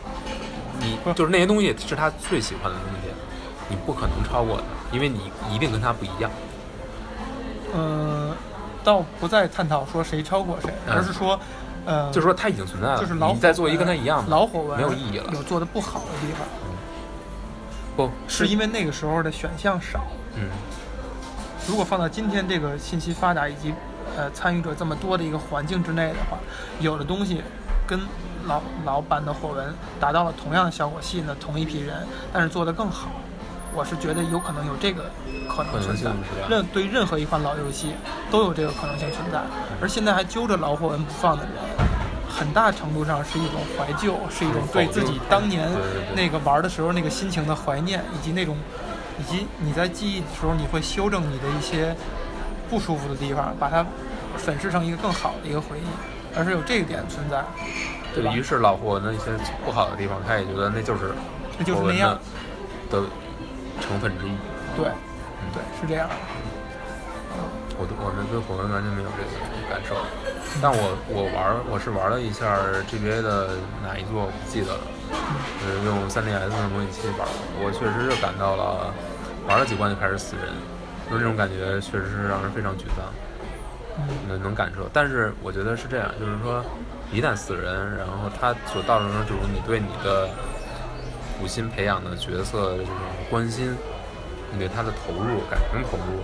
[0.79, 3.08] 你不就是那些东西是他最喜欢的东西，
[3.69, 6.29] 你不可能超过的，因为你一定跟他不一样。
[7.73, 8.35] 嗯，
[8.83, 11.39] 倒不再探讨说谁超过谁，嗯而是说，
[11.85, 15.31] 呃，就是说他已经存在了，就是老你再做一个跟他一样的，老火纹没有意义了。
[15.31, 16.47] 有做的不好的地方，
[17.95, 20.01] 不是因为那个时候的选项少。
[20.35, 20.49] 嗯
[21.67, 23.71] 如果放到今天这个信息发达以及
[24.17, 26.39] 呃参与者这么多的一个环境之内的话，
[26.79, 27.43] 有的东西
[27.85, 27.99] 跟
[28.45, 33.09] 老老版的火纹达到了同样的效果，吸引了同一批人，但是做得更好。
[33.73, 35.05] 我是觉得有可能有这个
[35.47, 36.11] 可能存在
[36.49, 37.93] 任对任何一款老游戏
[38.31, 39.39] 都有这个可能性存在，
[39.81, 41.53] 而现在还揪着老火纹不放的人，
[42.27, 45.69] 很大程度上是一种怀旧，是一种对自己当年
[46.15, 48.57] 那个玩的时候那个心情的怀念，以及那种，
[49.19, 51.95] 以及你在记忆的时候你会修正你的一些
[52.69, 53.85] 不舒服的地方，把它
[54.35, 57.43] 粉饰成一个更好的一个回忆，而是有这个点存在，
[58.13, 58.41] 对于？
[58.41, 59.25] 是老火纹的一些
[59.63, 61.11] 不好的地方，他也觉得那就是
[61.57, 62.17] 那就是那样。
[62.91, 63.07] 的的
[63.79, 64.31] 成分之一。
[64.75, 64.87] 对，
[65.41, 66.15] 嗯对，是这样的。
[67.81, 69.31] 我对我们对火纹完全没有这个
[69.71, 69.95] 感受，
[70.61, 72.59] 但我我玩儿我是玩了一下
[72.91, 74.83] GBA 的哪一座我不记得了，
[75.63, 78.91] 嗯用 3DS 的模拟器玩的，我确实是感到了
[79.47, 80.51] 玩了几关就开始死人，
[81.07, 83.07] 就是那种感觉确实是让人非常沮丧，
[84.27, 84.83] 能能感受。
[84.91, 86.59] 但是我觉得是这样，就是说
[87.15, 90.27] 一旦死人，然后它所造成的这种你对你的
[91.39, 92.95] 苦心培养的角色的这种
[93.29, 93.75] 关心，
[94.51, 96.21] 你对他的投入、感情投入，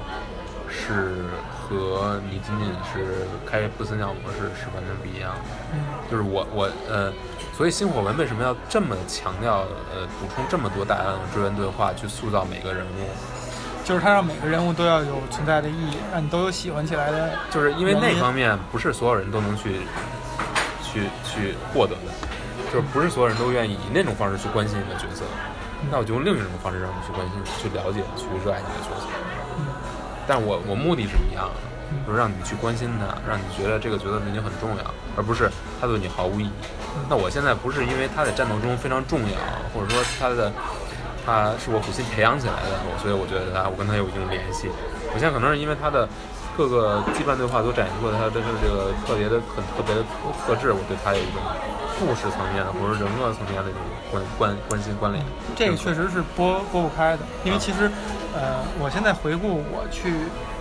[0.69, 1.23] 是
[1.57, 5.41] 和你仅仅是开不死鸟模式是完全不一样的。
[5.73, 5.79] 嗯
[6.11, 7.11] 就是我我呃，
[7.57, 9.59] 所以星火文为什么要这么强调
[9.93, 13.09] 呃补充这么多大量的追问对话去塑造每个人物？
[13.83, 17.31] 就是他让每个人物都要有存在的意义，让你都有喜欢起来的。
[17.51, 19.81] 就是因为那方面不是所有人都能去
[20.83, 22.11] 去去获得的，
[22.71, 25.23] 就是不是所有人都愿意以那种方式去关心你的角色，
[25.91, 29.07] 那我就用另一种方式让你去关心、去了解、去热爱你的角色。
[30.27, 31.59] 但我我目的是一样的，
[32.05, 34.83] 就是让你去关心他，让你觉得这个角色对你很重要，
[35.15, 35.49] 而不是
[35.79, 36.51] 他对你毫无意义。
[37.07, 39.37] 那我现在不是因为他在战斗中非常重要，
[39.73, 40.51] 或者说他的
[41.25, 44.69] 他是我苦心培养起来的，我所以我觉得他我跟他有一定联系。
[45.13, 46.09] 我现在可能是因为他的
[46.57, 50.01] 各个羁绊对话都展现出了他的这个特别的很特别的
[50.45, 51.41] 特质，我对他有一种
[51.99, 55.23] 故事层面的或者人格层面的一种关关关心关联。
[55.55, 57.91] 这个确实是拨拨不开的，因为其实，
[58.33, 60.13] 呃，我现在回顾我去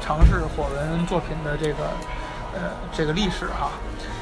[0.02, 1.84] 尝试火文作品的这个，
[2.54, 3.70] 呃，这个历史哈，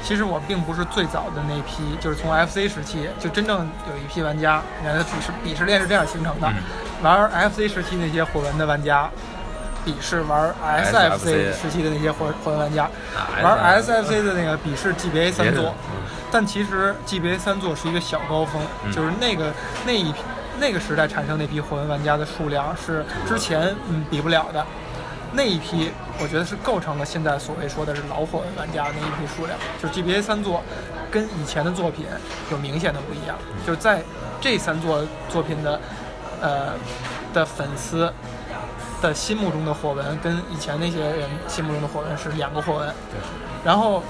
[0.03, 6.55] 其实我并不是最早的那批，就是从 FC 时期就真正有一批玩家，你看他鄙视鄙视链是这样形成的，嗯
[7.01, 9.09] 玩 FC 时期那些火文的玩家。
[9.85, 12.89] 鄙视玩 SFC 时期的那些火火纹玩家，
[13.41, 15.73] 玩 SFC 的那个鄙视 GBA 三座，
[16.31, 19.51] 但其实 GBA 三座是一个小高峰，嗯就是那个
[19.85, 20.19] 那一批
[20.59, 24.65] 那个时代产生那批火纹玩家的数量是之前嗯比不了的。
[25.35, 25.89] 那一批，
[26.21, 29.57] 我觉得是构成了现在所谓说的是老火玩家的那一批数量。
[29.81, 30.61] 就是 GBA 三座
[31.09, 32.05] 跟以前的作品
[32.51, 34.03] 有明显的不一样，就是在
[34.39, 35.79] 这三座作品的
[36.39, 36.73] 呃
[37.33, 38.13] 的粉丝
[39.03, 42.93] 的心目中的火纹，跟以前那些人心目中的火纹是两个火纹。
[43.61, 44.01] 然后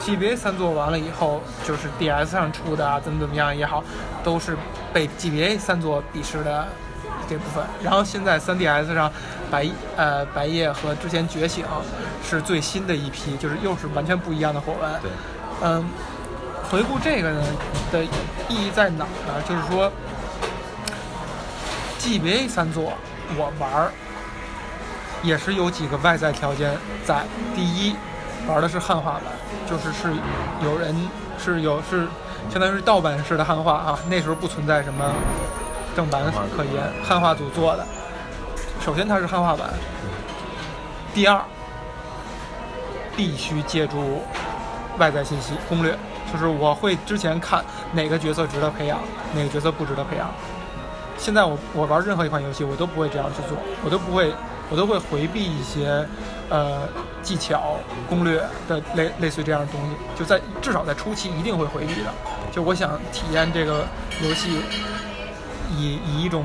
[0.00, 3.84] GBA 三座完了以后，就是 DS 上出的啊，怎么怎么样也好，
[4.24, 4.56] 都是
[4.92, 6.66] 被 GBA 三座鄙视的
[7.28, 7.64] 这部分。
[7.80, 9.12] 然后现在 3DS 上
[9.48, 11.64] 白呃白夜和之前觉醒
[12.28, 15.00] 是最新的一批，就是又是完全不一样的火纹。
[15.00, 15.10] 对，
[15.62, 15.88] 嗯，
[16.68, 17.44] 回顾这个呢
[17.92, 18.02] 的
[18.48, 19.40] 意义在哪儿呢？
[19.48, 19.92] 就是说
[22.00, 22.92] GBA 三座
[23.36, 23.92] 我玩儿
[25.22, 27.24] 也是有几个外在条件在。
[27.54, 27.96] 第一，
[28.46, 29.22] 玩的是汉化版，
[29.68, 30.12] 就是是
[30.62, 30.94] 有人
[31.38, 32.06] 是有是
[32.50, 35.04] 相当于是盗版式的汉化啊，那时候不存在什么
[35.94, 36.22] 正版
[36.56, 37.86] 可言，汉化组做的。
[38.84, 39.70] 首先它是汉化版，
[41.14, 41.40] 第二
[43.16, 44.22] 必须借助
[44.98, 45.98] 外在信息攻略，
[46.32, 48.98] 就是我会之前看哪个角色值得培养，
[49.34, 50.28] 哪个角色不值得培养。
[51.18, 54.32] 现在我我玩任何一款游戏，我都不会这样去做，我都不会，
[54.70, 56.06] 我都会回避一些
[56.48, 56.88] 呃
[57.22, 62.10] 技巧攻略的类类似于这样的东西，就在至少在初期一定会回避的。
[62.52, 63.86] 就我想体验这个
[64.22, 64.60] 游戏，
[65.70, 66.44] 以以一种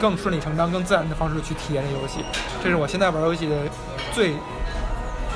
[0.00, 2.24] 更顺理成章、更自然的方式去体验这游戏，
[2.62, 3.56] 这是我现在玩游戏的
[4.12, 4.34] 最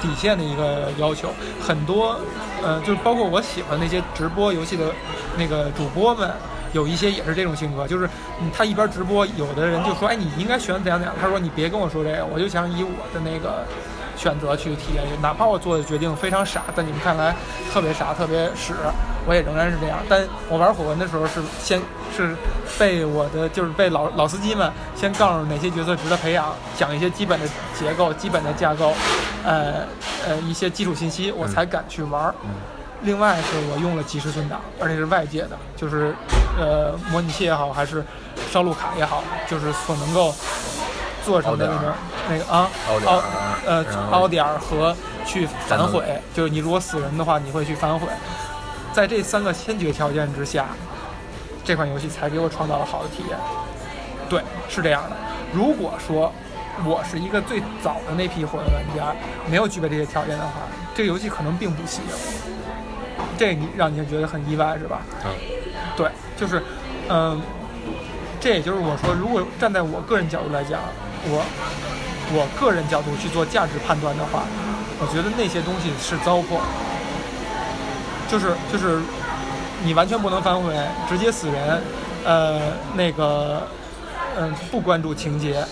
[0.03, 1.31] 底线的一个要求。
[1.61, 2.18] 很多
[2.62, 4.87] 呃，就是包括我喜欢那些直播游戏的
[5.38, 6.31] 那个主播们。
[6.74, 8.06] 有一些也是这种性格，就是
[8.42, 11.16] 嗯他一边直播，有的人就说，哎，你应该选怎样怎样。
[11.18, 13.64] 他说你别跟我说这个，我就想以我的那个
[14.16, 17.34] 选择去体验，哪怕我做的决定非常傻，在你们看来
[17.72, 18.74] 特别傻、特别屎，
[19.26, 19.98] 我也仍然是这样。
[20.08, 21.80] 但我玩火纹的时候是先
[22.16, 22.37] 是
[22.78, 27.46] 被我的就是被老老司机们先告诉哪些角色值得培养，讲一些基本的
[27.78, 28.92] 结构、基本的架构，
[29.44, 29.87] 呃
[30.26, 32.34] 呃一些基础信息，我才敢去玩。
[33.04, 36.14] 另外是我用了即时存档，而且是外界的，就是
[36.58, 38.02] 呃模拟器也好，还是
[38.50, 40.34] 烧录卡也好，就是所能够
[41.24, 41.94] 做成的那个
[42.30, 42.68] 那个啊
[43.06, 43.22] 凹
[43.66, 46.02] 呃凹点儿和去反悔，
[46.34, 48.08] 就是你如果死人的话，你会去反悔。
[48.92, 50.66] 在这三个先决条件之下，
[51.62, 53.38] 这款游戏才给我创造了好的体验。
[54.30, 55.16] 对，是这样的。
[55.52, 56.32] 如果说
[56.84, 59.14] 我是一个最早的那批火的玩家，
[59.50, 60.52] 没有具备这些条件的话，
[60.94, 62.53] 这个游戏可能并不吸引我。
[63.36, 65.02] 这你让你觉得很意外是吧？
[65.24, 65.30] 嗯，
[65.96, 66.62] 对，就是，
[67.08, 67.40] 嗯，
[68.40, 70.80] 这也就是我说，如果站在我个人角度来讲，
[71.26, 71.44] 我
[72.32, 74.44] 我个人角度去做价值判断的话，
[75.00, 76.60] 我觉得那些东西是糟粕，
[78.28, 79.00] 就是就是
[79.84, 80.74] 你完全不能反悔，
[81.08, 81.80] 直接死人，
[82.24, 82.60] 呃，
[82.94, 83.66] 那个，
[84.38, 85.64] 嗯，不关注情节，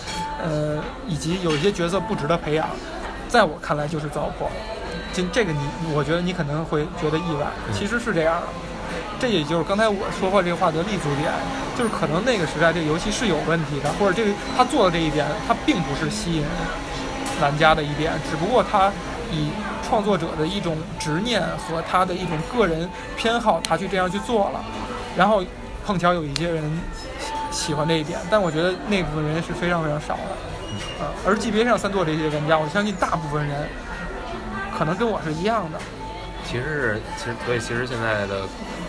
[0.43, 2.69] 呃，以及有一些角色不值得培养，
[3.29, 4.47] 在我看来就是糟粕。
[5.13, 5.61] 这这个你，
[5.95, 8.47] 我觉得你可能会觉得意外，其实是这样的。
[9.21, 11.31] 这也就是刚才我说过这个话的立足点，
[11.79, 16.45] 就是可能那个时代这个游戏是有问题的，或者这个他做的这一点，他并不是吸引
[17.41, 18.91] 玩家的一点，只不过他
[19.31, 19.51] 以
[19.87, 24.61] 创作者的一种执念和他的一种个人偏好，他去这样去做了。
[25.17, 25.45] 然后
[25.87, 26.65] 碰巧有一些人
[27.53, 31.05] 喜欢这一点，但我觉得那部分人是非常非常少的。
[31.05, 33.69] 啊，而级别上三座这些玩家，我相信大部分人。
[34.83, 35.79] 可能跟我是一样的。
[36.45, 38.43] 其实是，其实所以其实现在的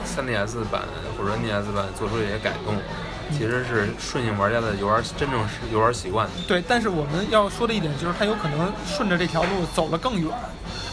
[0.10, 0.82] 3DS 版
[1.16, 2.74] 或者 NDS 版做出一些改动，
[3.30, 6.28] 其实是顺应玩家的游玩真正是游玩习惯。
[6.48, 10.32] 对，但是我们要说的一点就是，它有可能顺着这条路走了更远，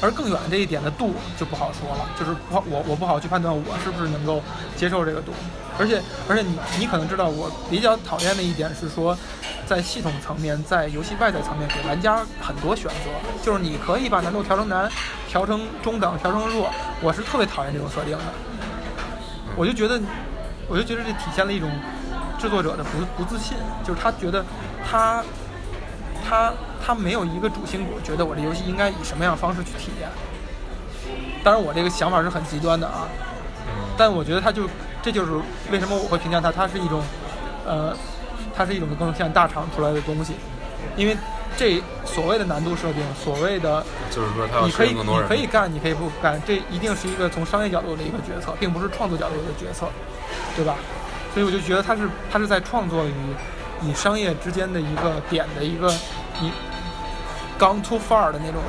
[0.03, 4.43] 而更远这一点的度就不好说了，就是不好我我不好去判断我是不是能够
[4.77, 5.33] 接受这个度。
[5.79, 9.17] 而且而且你你可能知道，我比较讨厌的一点是说。
[9.71, 14.91] 在系统层面，在游戏外在层面，给玩家很多选择，就是你可以把难度调成难，
[15.29, 16.69] 调成中等，调成弱。
[17.01, 18.25] 我是特别讨厌这种设定的。
[19.55, 20.01] 我就觉得，
[20.67, 21.71] 我就觉得这体现了一种
[22.37, 24.45] 制作者的不不自信，就是他觉得
[24.85, 25.23] 他
[26.29, 26.53] 他
[26.85, 30.09] 他没有一个主心骨，觉得我这游戏应该以什么样方式去体验。
[31.45, 33.07] 当然，我这个想法是很极端的啊，
[33.97, 34.69] 但我觉得他就
[35.01, 35.31] 这就是
[35.71, 37.01] 为什么我会评价他，他是一种
[37.65, 37.97] 呃。
[38.61, 40.35] 它是一种更像大厂出来的东西，
[40.95, 41.17] 因为
[41.57, 49.87] 这所谓的难度设定，所谓的就是说它，你可以你可以干，你可以不干，这一定是一个从商业角度的一个决策，并不是创作角度的决策，
[50.55, 50.77] 对吧？
[51.33, 55.91] 所以我就觉得它是它是在创作与与商业之间的一个点的一个
[56.39, 56.53] 你
[57.59, 58.61] gone too far 的那种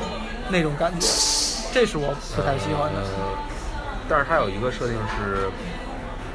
[0.47, 1.05] 那种感觉，
[1.73, 3.03] 这是我不太喜欢的。
[4.07, 5.49] 但是它有一个设定是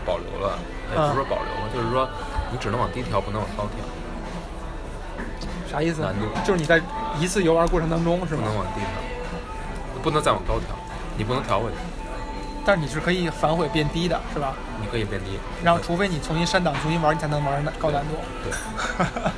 [0.05, 0.59] 保留了，
[0.93, 2.07] 也不是说保留了，就是说。
[2.51, 3.85] 你只能往低调，不能往高调。
[5.71, 6.01] 啥意思？
[6.03, 6.81] 难度就是你在
[7.19, 8.57] 一次游玩过程当中是吗不能？
[8.57, 8.89] 往低调，
[10.03, 10.77] 不能再往高调，
[11.17, 11.77] 你不能调回去，
[12.65, 14.55] 但是你是可以反悔变低的，是吧？
[14.81, 15.39] 你可以变低。
[15.65, 18.15] 然后除非你重新删档重新玩，你才能玩高难度。
[18.45, 18.53] 对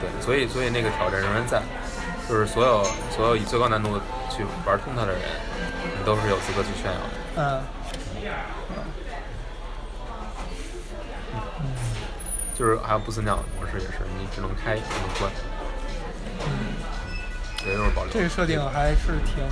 [0.00, 1.62] 对，所以所以那个挑战仍然在，
[2.28, 3.98] 就是所有所有以最高难度
[4.30, 5.20] 去玩通它的人，
[5.98, 7.04] 你都是有资格去炫耀的。
[7.36, 7.60] 嗯，
[12.60, 15.32] 就是还有不死鸟的模式也是，你只能开不能关，
[16.44, 16.76] 嗯，
[17.66, 18.12] 也就是保留。
[18.12, 19.42] 这个设定还是挺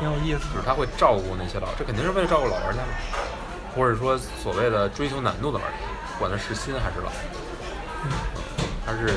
[0.00, 0.54] 挺有意思的。
[0.54, 2.88] 就是他会照顾那些老，这肯定是为了照顾老玩家嘛，
[3.76, 7.12] 或者说所谓的追求难度的玩家，管他是新还是老，
[8.04, 8.10] 嗯
[8.86, 9.12] 他是，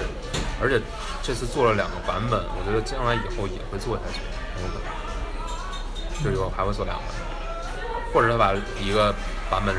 [0.61, 0.81] 而且
[1.23, 4.19] 这次做了两个版本，我觉得将来以后也会做下去，
[4.55, 4.75] 很有可
[6.19, 7.03] 能，就以后还会做两个，
[8.13, 9.15] 或者他把一个
[9.49, 9.73] 版本，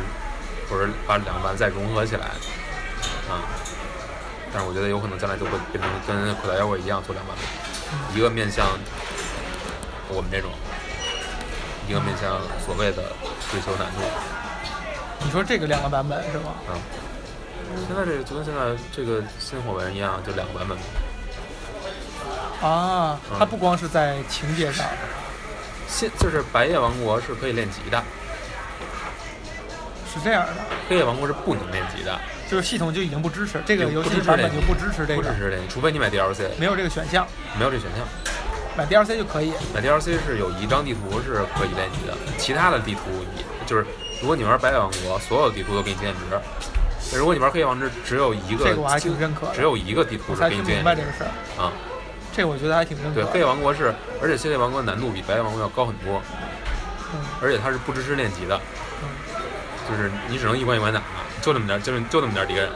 [0.70, 2.30] 或者把两个版本再融合起来，
[3.30, 3.40] 啊、
[4.52, 8.66] 但是我觉得有可能将来就会变成跟口袋妖怪一样做两版本，一个面向
[10.08, 10.50] 我们这种，
[11.88, 13.02] 一个面向所谓的
[13.50, 14.00] 追求难度。
[15.24, 16.52] 你说这个两个版本是吗？
[16.68, 16.74] 啊，
[17.86, 20.76] 现在这个就跟现在这个新火纹一样，就两个版本。
[22.60, 24.84] 啊，嗯它不光是在情节上，
[25.88, 28.02] 现就是白夜王国是可以练级的，
[30.12, 30.52] 是这样的，
[30.88, 32.20] 黑夜王国是不能练级的，
[32.52, 37.26] 就是系统就已经不支持这个游戏版本就不支持这个不支，持这个，除非你买 DLC，没有这个选项，
[37.58, 38.06] 没有这选项。
[38.76, 39.54] 买 DLC 就可以。
[39.74, 43.00] 买 DLC 是有一张地图是可以练级的，其他的地图
[43.38, 43.86] 也就是，
[44.20, 46.20] 如果你玩白夜王国，所有地图都给你经验值。
[47.10, 51.72] 但如果你玩黑夜王国，只有一个，这个我还挺认可的只有一个地图是给你经验值明白这个事儿，啊。
[52.36, 56.20] 这个我觉得还挺认可对，黑夜王国是，而且黑夜王国难度比白夜王国要高很多，
[57.14, 58.60] 嗯而且它是不支持练级的，
[59.02, 59.08] 嗯，
[59.88, 61.00] 就是你只能一关一关打，
[61.42, 62.70] 就这么点儿，就就那么点儿敌人。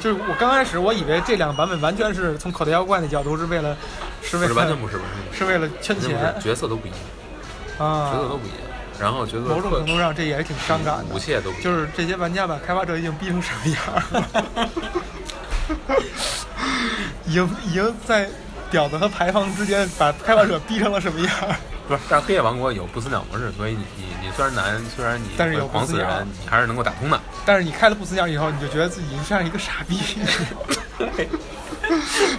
[0.00, 3.76] 就是我刚开始我以为这两个版本完全是从口袋妖怪的角度是为了，
[4.22, 6.98] 是为了是完全不是，不是，是为了圈钱，角色都不一样，
[7.78, 8.22] 啊角。
[8.22, 8.58] 色都不一样，
[8.98, 13.78] 然后角色某种程度上这也是挺伤感的，武器也都不一样，就是这些玩家把开发者已经逼成什么样
[14.10, 14.68] 了，
[17.26, 18.26] 已经已经在
[18.70, 21.30] 屌子和牌坊之间把开发者逼成了什么样？
[21.90, 26.06] 不是，但是黑夜王国有不死鸟模式，所以你你你虽然难，虽然你但是有会狂死人，
[26.40, 27.20] 你还是能够打通的。
[27.44, 29.98] 但是你开了不死鸟以后，你就觉得自己像一个傻逼，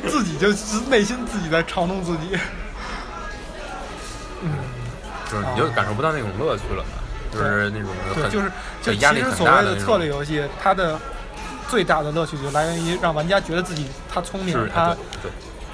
[0.07, 0.47] 自己就
[0.89, 2.39] 内心自己在嘲弄自己。
[4.41, 4.51] 嗯，
[5.29, 6.89] 就是你就感受不到那种乐趣了嘛，
[7.33, 8.49] 就是那种对，很就是
[8.81, 10.97] 就其实所谓的策略游戏，它的
[11.69, 15.31] 最大的乐趣就来源于让玩家觉得自己他聪明，他对对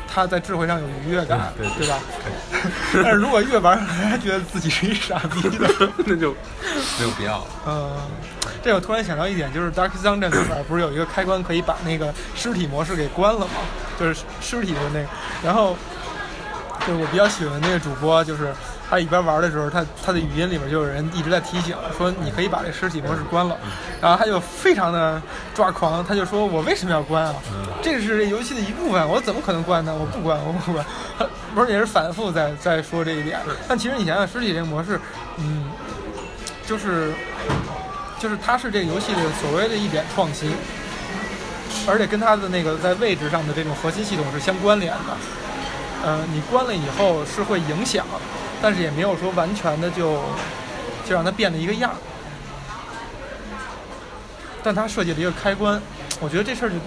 [0.07, 1.99] 他在智慧上有愉悦感，对对吧？
[3.03, 5.69] 但是如果越玩还觉得自己是一傻逼的，
[6.05, 6.31] 那就
[6.97, 7.45] 没有必要了。
[7.67, 7.97] 嗯，
[8.63, 13.53] 这我突然想到一点，就是 Dark Dungeon 里边不是有一个开关可以把那个尸体模式给关了吗？
[13.99, 15.07] 就是尸体的那个，
[15.43, 15.75] 然后
[16.85, 18.53] 就是我比较喜欢那个主播，就是
[18.89, 23.58] 他一边玩的时候，他他的语音里面就有人一直在提醒说你可以把这尸体模式关了，
[24.02, 25.21] 然后他就非常的
[25.54, 27.36] 抓狂，他就说我为什么要关啊？
[27.82, 29.93] 这是这游戏的一部分，我怎么可能关呢？
[29.93, 30.86] 我不关，我不关。
[31.19, 35.00] 他 不是也是反复在在说这一点，但其实你想想尸体这个模式，
[35.38, 35.65] 嗯，
[36.65, 37.12] 就是
[38.19, 40.54] 就是它是这个游戏的所谓的一点创新，
[41.88, 45.17] 而且跟它的那个在位置上的这种核心系统是相关联的。
[46.06, 48.06] 呃，你关了以后是会影响，
[48.61, 50.21] 但是也没有说完全的就
[51.05, 51.95] 就让它变了一个样儿。
[54.63, 55.81] 但它设计了一个开关，
[56.19, 56.81] 我觉得这事儿就就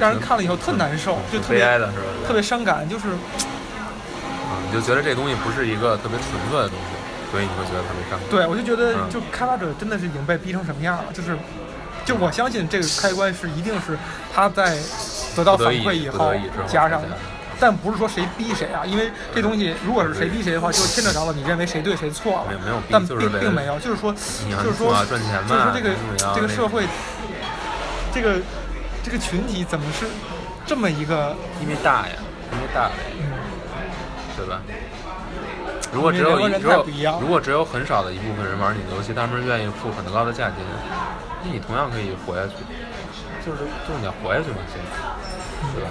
[0.00, 2.04] 让人看了以后特难受，就特别悲哀的是吧？
[2.26, 8.28] 特别伤感，就是啊，你就觉得这东西不是一个特别纯粹的东西，所以你会觉得特别伤感。
[8.30, 11.36] 对，我就觉得嗯就开发者真的是已经被逼成什么样了，就是，
[12.06, 13.98] 就我相信这个开关是一定是
[14.34, 14.78] 他在
[15.34, 16.32] 得到反馈以后
[16.66, 17.08] 加上的，
[17.58, 22.46] 但不是说谁逼谁啊，因为这东西如果是谁逼谁的话，就牵扯到了你认为谁对谁错了。
[22.48, 25.90] 没有，没有逼但就是并并没有，就是说，就是说赚钱嘛，就是说这个
[26.34, 26.84] 这个社会，
[28.12, 28.40] 这个
[29.02, 30.06] 这个群体怎么是
[30.66, 32.14] 这么一个因为大呀，
[32.52, 32.90] 因为大
[34.36, 34.60] 对吧？
[35.92, 36.52] 如果只有一
[37.20, 40.56] 如果只有很少的一部分人玩你的游戏，他们愿意付很高的价钱，
[41.42, 42.52] 那你同样可以活下去，
[43.44, 44.90] 就是就是你要活下去嘛，现在，
[45.74, 45.90] 对吧？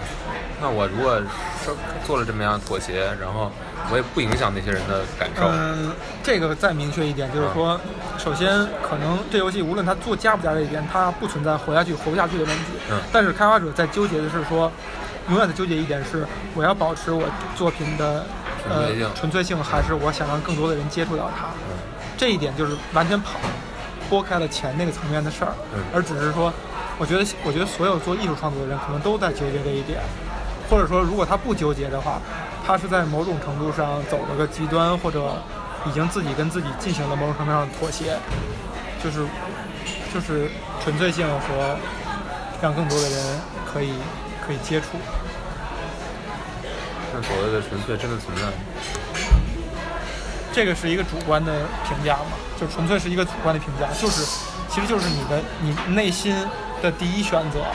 [0.62, 1.22] 那我如果
[1.64, 3.52] 说做了这么样妥协，然后
[3.92, 5.92] 我也不影响那些人的感受，嗯，
[6.24, 7.80] 这个再明确一点，就是说，
[8.18, 8.48] 首先
[8.82, 12.64] 可能这游戏无论它做加不加这一点，它不存在活下去活不下去的问题。
[12.90, 14.72] 嗯但是开发者在纠结的是说，
[15.30, 17.24] 永远的纠结一点是，我要保持我
[17.56, 18.26] 作品的
[18.70, 21.48] 呃纯粹性纯粹性，还是我想让更多的人接触到它。
[21.48, 21.76] 嗯
[22.18, 23.32] 这一点就是完全跑
[24.10, 26.52] 拨开了钱那个层面的事儿，嗯而只是说
[26.98, 30.00] 我觉得，我觉得所有做艺术创作的人可能都在纠结这一点，
[30.70, 32.22] 或者说，如果他不纠结的话，
[32.66, 35.42] 他是在某种程度上走了个极端，或者
[35.86, 38.18] 已经自己跟自己进行了某种程度上的妥协，
[39.04, 39.26] 就是
[40.14, 40.50] 就是
[40.84, 41.78] 纯粹性和
[42.62, 43.40] 让更多的人
[43.72, 43.94] 可以
[44.46, 44.88] 可以接触。
[47.14, 48.54] 那所谓的纯粹真的存在吗？
[50.54, 51.52] 这个是一个主观的
[51.88, 54.26] 评价嘛，就纯粹是一个主观的评价，就是
[54.70, 56.34] 其实就是你的你内心
[56.86, 57.66] 的第一选择，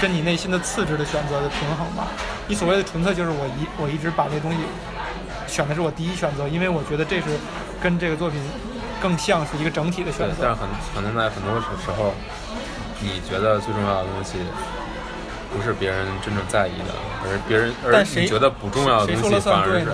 [0.00, 2.06] 跟你内心的次之的选择的平衡吧。
[2.46, 4.58] 你所谓的纯粹，就是我一我一直把这东西
[5.48, 7.26] 选的是我第一选择，因为我觉得这是
[7.82, 8.40] 跟这个作品
[9.02, 10.60] 更像是一个整体的选择，但是。
[10.60, 12.14] 很可能在很多时时候，
[13.00, 14.38] 你觉得最重要的东西，
[15.52, 16.94] 不是别人真正在意的，
[17.24, 19.86] 而是别人，而但谁你觉得不重要的东西反而是？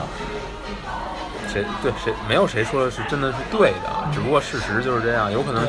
[1.53, 5.31] 谁对谁没有谁说的是真的是对的，只不过事实就是这样。
[5.33, 5.67] 有可能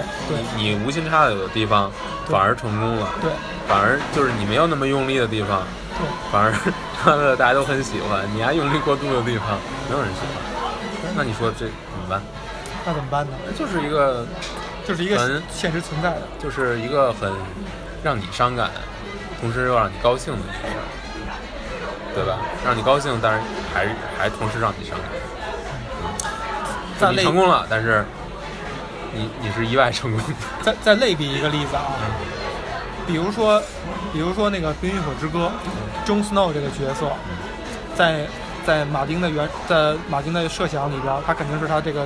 [0.56, 1.92] 你你无心插柳的地方
[2.28, 3.32] 反而成功了，对
[3.68, 5.64] 反而就是你没有那么用力的地方，
[5.98, 6.54] 对，反而
[7.04, 9.58] 他的大家都很喜欢，你还用力过度的地方
[9.90, 11.14] 没有人喜欢。
[11.16, 12.22] 那你说这怎么办？
[12.86, 13.34] 那怎么办呢？
[13.58, 14.26] 就是一个
[14.88, 16.22] 就是一个很现实存在的。
[16.40, 17.32] 就是一个很
[18.04, 18.70] 让你伤感，
[19.40, 20.86] 同时又让你高兴的一件事儿，
[22.16, 22.40] 对吧？
[22.64, 23.42] 让你高兴，但是
[23.74, 25.10] 还还同时让你伤感。
[27.02, 28.06] 成功了，但是
[29.14, 30.36] 你你是意外成功的。
[30.62, 31.84] 再再类比一个例子啊，
[33.08, 33.62] 比如说，
[34.14, 35.52] 比如说那个《冰与火之歌》
[36.08, 37.12] ，Jon Snow 这个角色，
[37.96, 38.26] 在
[38.66, 42.06] 在马丁的原在马丁的设想里边，他肯定是他这个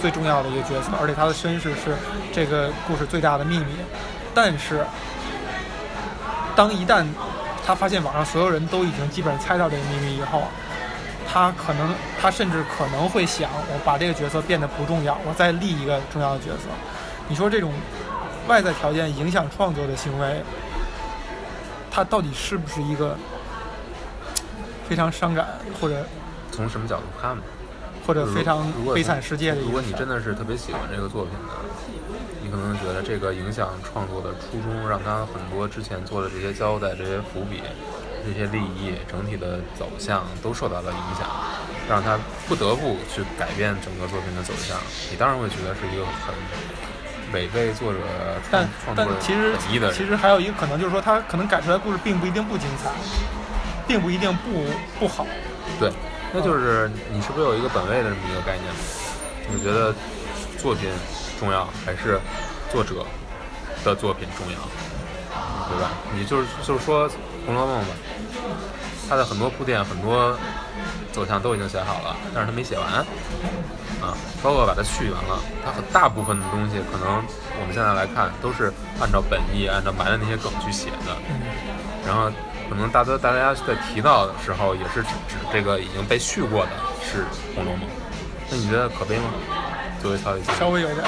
[0.00, 1.96] 最重要的一个角色，而且他的身世是
[2.32, 3.66] 这个故事最大的秘密。
[4.32, 4.86] 但是，
[6.54, 7.04] 当一旦
[7.66, 10.44] 他发现网上所有人都已经基本上猜到这个秘密以后，
[11.32, 16.66] 他可能，他甚至可能会想，我把这个角色变得不重要，我再立一个重要的角色。
[17.28, 17.72] 你说这种
[18.48, 20.42] 外在条件影响创作的行为，
[21.88, 23.16] 它到底是不是一个
[24.88, 25.46] 非常伤感
[25.80, 26.04] 或者
[26.50, 27.42] 从什么角度看吧？
[28.04, 29.60] 或者非常悲惨世界的？
[29.60, 31.54] 如果你真的是特别喜欢这个作品的，
[32.42, 37.62] 你可能觉得这个影响创作的初衷，让他很多之前做的这些交代、这些伏笔、
[38.26, 41.28] 这些利益、整体的走向都受到了影响，
[41.88, 42.18] 让他
[42.48, 44.76] 不得不去改变整个作品的走向。
[45.10, 46.34] 你当然会觉得是一个很
[47.32, 47.98] 违背作者
[48.50, 49.96] 创但但其实本意的人。
[49.96, 52.90] 其实还有一个可能，就是说他可能改出来的故事并不一定不精彩，
[53.86, 54.64] 并不一定不
[54.98, 55.26] 不好。
[55.78, 55.90] 对，
[56.32, 58.66] 那就是你是不是有一个本位的这么一个概念？
[59.52, 59.94] 你觉得
[60.58, 60.90] 作品
[61.38, 62.20] 重要还是
[62.70, 63.06] 作者
[63.84, 64.58] 的作品重要？
[65.70, 65.92] 对吧？
[66.12, 67.08] 你就是就是说
[67.50, 67.88] 《红楼梦》吧，
[69.08, 70.38] 它的很多铺垫、很多
[71.10, 72.86] 走向都已经写好了，但是它没写完
[74.00, 77.16] 啊，包括把它续完了，它很大部分的东西可能
[77.60, 81.16] 我们现在来看都是按照本意、按照埋的那些梗去写的。
[82.06, 82.30] 然后
[82.68, 86.70] 可能大多大家在提到的时候，也是指指这个已经被续过的
[87.02, 87.22] 是
[87.56, 87.80] 《红楼梦》。
[88.48, 89.24] 那你觉得可悲吗？
[90.00, 91.04] 作为曹雪芹，稍微有点，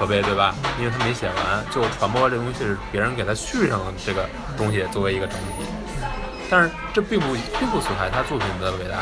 [0.00, 0.54] 可悲对吧？
[0.78, 4.26] 因为他没写完，就传播这东西是别人给他续上了这个
[4.56, 5.64] 东西作为一个整体，
[6.48, 8.96] 但是这并不并不损害他作品的伟大。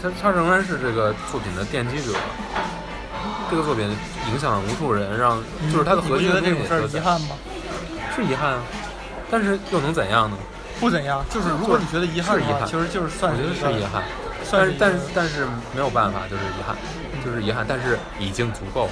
[0.00, 2.16] 他他仍然是这个作品的奠基者。
[3.50, 3.84] 这个作品
[4.30, 7.36] 影响了无数人，让就是他的核心的这种事儿遗憾吗？
[8.16, 8.62] 是遗憾啊，
[9.30, 10.36] 但是又能怎样呢？
[10.80, 14.02] 不怎样，就是如果你觉得遗憾的话，是遗憾其实就是算我觉得是遗憾，
[14.50, 16.76] 但是但是但是没有办法，就是遗憾，
[17.24, 18.88] 就是遗憾，但是已经足够。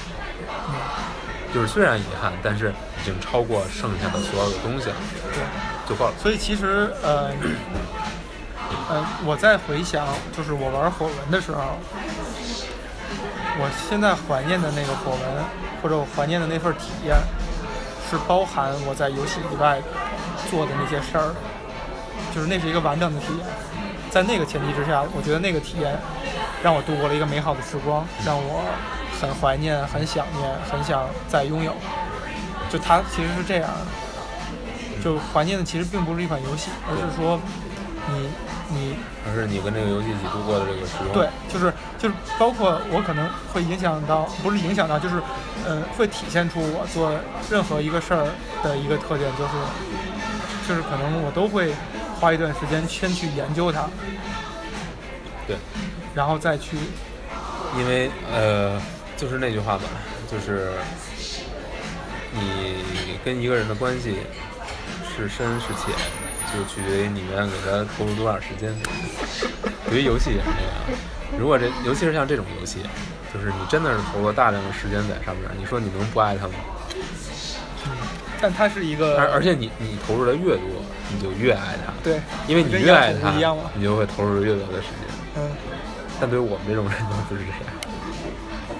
[1.55, 4.97] 就是虽然遗憾，但是已经超过剩下的所有的东西了，
[5.33, 5.43] 对。
[5.89, 6.13] 就够了。
[6.21, 7.31] 所以其实呃，
[8.91, 11.79] 呃，我在回想，就是我玩火纹的时候，
[13.59, 15.45] 我现在怀念的那个火纹，
[15.81, 17.17] 或者我怀念的那份体验，
[18.11, 19.81] 是包含我在游戏以外
[20.51, 21.33] 做的那些事儿，
[22.35, 23.47] 就是那是一个完整的体验。
[24.17, 25.95] 在那个前提之下，我觉得那个体验
[26.63, 28.65] 让我度过了一个美好的时光，让我
[29.21, 31.75] 很怀念、很想念、很想再拥有。
[32.71, 37.39] 就它其实是这样的，就怀念的其实并不是一款游戏，而是说
[38.09, 38.31] 你
[38.71, 38.97] 你
[39.29, 41.13] 而是你跟这个游戏一起度过的这个时光。
[41.13, 45.21] 对，就是就是包括我可能会影响到，不是影响到，就是
[45.67, 47.13] 呃会体现出我做
[47.51, 48.25] 任何一个事儿
[48.65, 49.53] 的一个特点，就是
[50.67, 51.75] 就是可能我都会
[52.21, 53.89] 花一段时间先去研究它，
[55.47, 55.57] 对，
[56.15, 56.77] 然后再去
[57.79, 58.81] 因为呃，
[59.17, 59.85] 就是那句话吧，
[60.31, 60.73] 就是
[62.33, 64.17] 你跟一个人的关系
[65.15, 65.95] 是深是浅，
[66.53, 68.75] 就取决于你愿意给他投入多少时间。
[69.89, 72.79] 对于游戏也是这样，如果这尤其是像这种游戏，
[73.33, 76.55] 就是你真的是投入了大量的时间在上面，你说你能不爱他吗？
[78.41, 80.83] 但它是一个，而而且你你投入的越多，
[81.13, 85.07] 你就越爱它，对，因为你越爱它养宠物一样嘛，你就会投入越多的时间。
[85.37, 85.51] 嗯，
[86.21, 87.51] 但对于我们这种人就不是这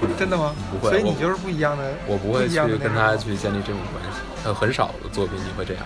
[0.09, 0.55] 样，真的吗？
[0.71, 5.83] 不会所以你就是不一样的，我不会去跟他去建立这种关系，呃，很少的作品你会这样，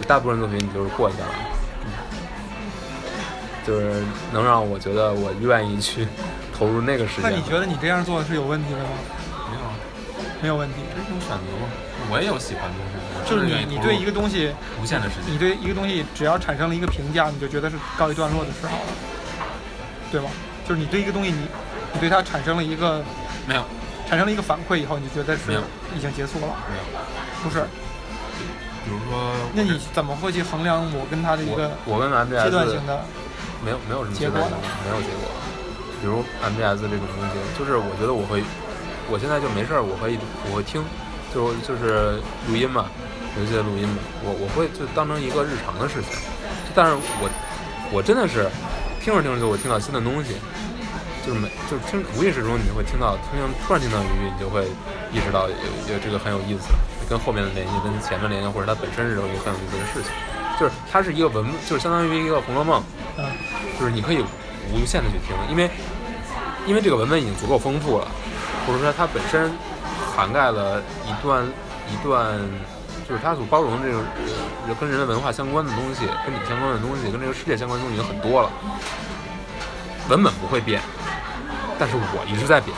[0.00, 1.28] 就大部分作品你就是过去了，
[3.66, 6.06] 就是能让我觉得我愿意去
[6.56, 7.30] 投入那个时间。
[7.30, 8.88] 那你觉得你这样做是有问题的吗？
[9.50, 9.74] 没有啊？
[10.42, 11.68] 没有问题，这是一种选择吗？
[12.10, 15.32] 我也有喜欢的东西，就是你你对一个东西，无限的时间。
[15.32, 18.92] 你对一个东西只要产生了一个评价，你就觉得是告一段落的时候了，
[20.10, 20.30] 对吗？
[20.68, 21.46] 就是你对一个东西，你
[21.94, 23.02] 你对它产生了一个
[23.46, 23.64] 没有
[24.08, 25.52] 产生了一个反馈以后，你就觉得是
[25.96, 26.82] 已经结束了，没有，
[27.42, 27.64] 不是？
[28.84, 33.02] 比如说，那你怎么会去衡量我跟他的一个我我跟 MBS 阶段性的？
[33.64, 35.26] 没有没有什么结果阶段性，没有结果。
[35.98, 38.44] 比如 MBS 这种东西，就是我觉得我会，
[39.10, 40.84] 我现在就没事儿，我会我会听，
[41.36, 42.16] 就就是
[42.48, 42.86] 录音嘛，
[43.36, 46.16] 游戏的录音嘛，我我会就当成一个日常的事情。
[46.74, 47.28] 但是我
[47.92, 48.48] 我真的是
[49.04, 50.40] 听着听着就会听到新的东西，
[51.20, 53.36] 就是每就是听无意识中你就会听到，听
[53.68, 54.64] 突然听到一句，你就会
[55.12, 56.72] 意识到有有这个很有意思，
[57.04, 60.08] 跟后面的联系，跟前面联系，或者它本身是有一个很有意思的事情。
[60.58, 62.80] 就是它是一个文，就是相当于一个《红楼梦》，
[63.20, 63.28] 嗯，
[63.78, 64.24] 就是你可以
[64.72, 65.68] 无限的去听，因为
[66.64, 68.08] 因为这个文本已经足够丰富了，
[68.66, 69.52] 或者说它本身
[70.16, 71.44] 涵盖了一段
[71.92, 72.40] 一段，
[73.06, 74.02] 就是它所包容的这种
[74.80, 78.50] 跟人的文化相关的东西，跟你相关的东西，跟这个世界相关的东西已经很多了。
[80.08, 80.80] 文本不会变，
[81.78, 82.74] 但是我一直在变，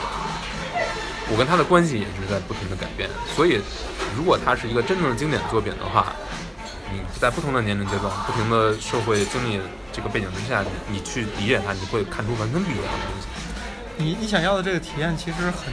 [1.31, 3.09] 我跟它的关系也是在不停的改变。
[3.35, 3.61] 所以，
[4.17, 6.13] 如果它是一个真正的经典作品的话，
[6.91, 9.61] 你在不同的年龄阶段、不同的社会经历
[9.93, 13.27] 这个背景之下，你去理解它，你会看出完全不一样的东西。
[13.97, 15.69] 你你想要的这个体验其实很，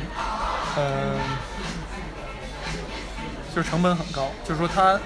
[0.76, 1.16] 呃，
[3.56, 5.00] 就是成本很高，就是说它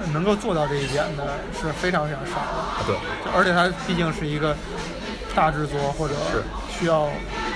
[0.00, 2.96] 呃能够做到这一点的是非常非常少的，啊，对，
[3.32, 4.56] 而且它毕竟是一个
[5.32, 7.08] 大制作或者是需要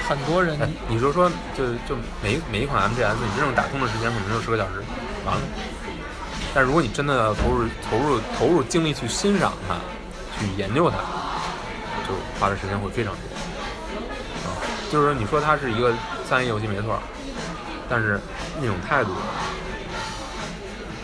[0.08, 1.28] 很多人哎，你就说，
[1.58, 4.74] 就就每一每一款 MGS，你真正打通的时间可能就十个小时，
[5.24, 5.42] 完了。
[6.54, 9.74] 但如果你真的投入投入投入精力去欣赏它，
[10.38, 10.98] 去研究它，
[12.06, 13.20] 就花的时间会非常多。
[14.46, 14.54] 啊，
[14.88, 15.92] 就是说你说它是一个
[16.30, 16.96] 三 A 游戏没错，
[17.88, 18.20] 但是
[18.60, 19.10] 那种态度，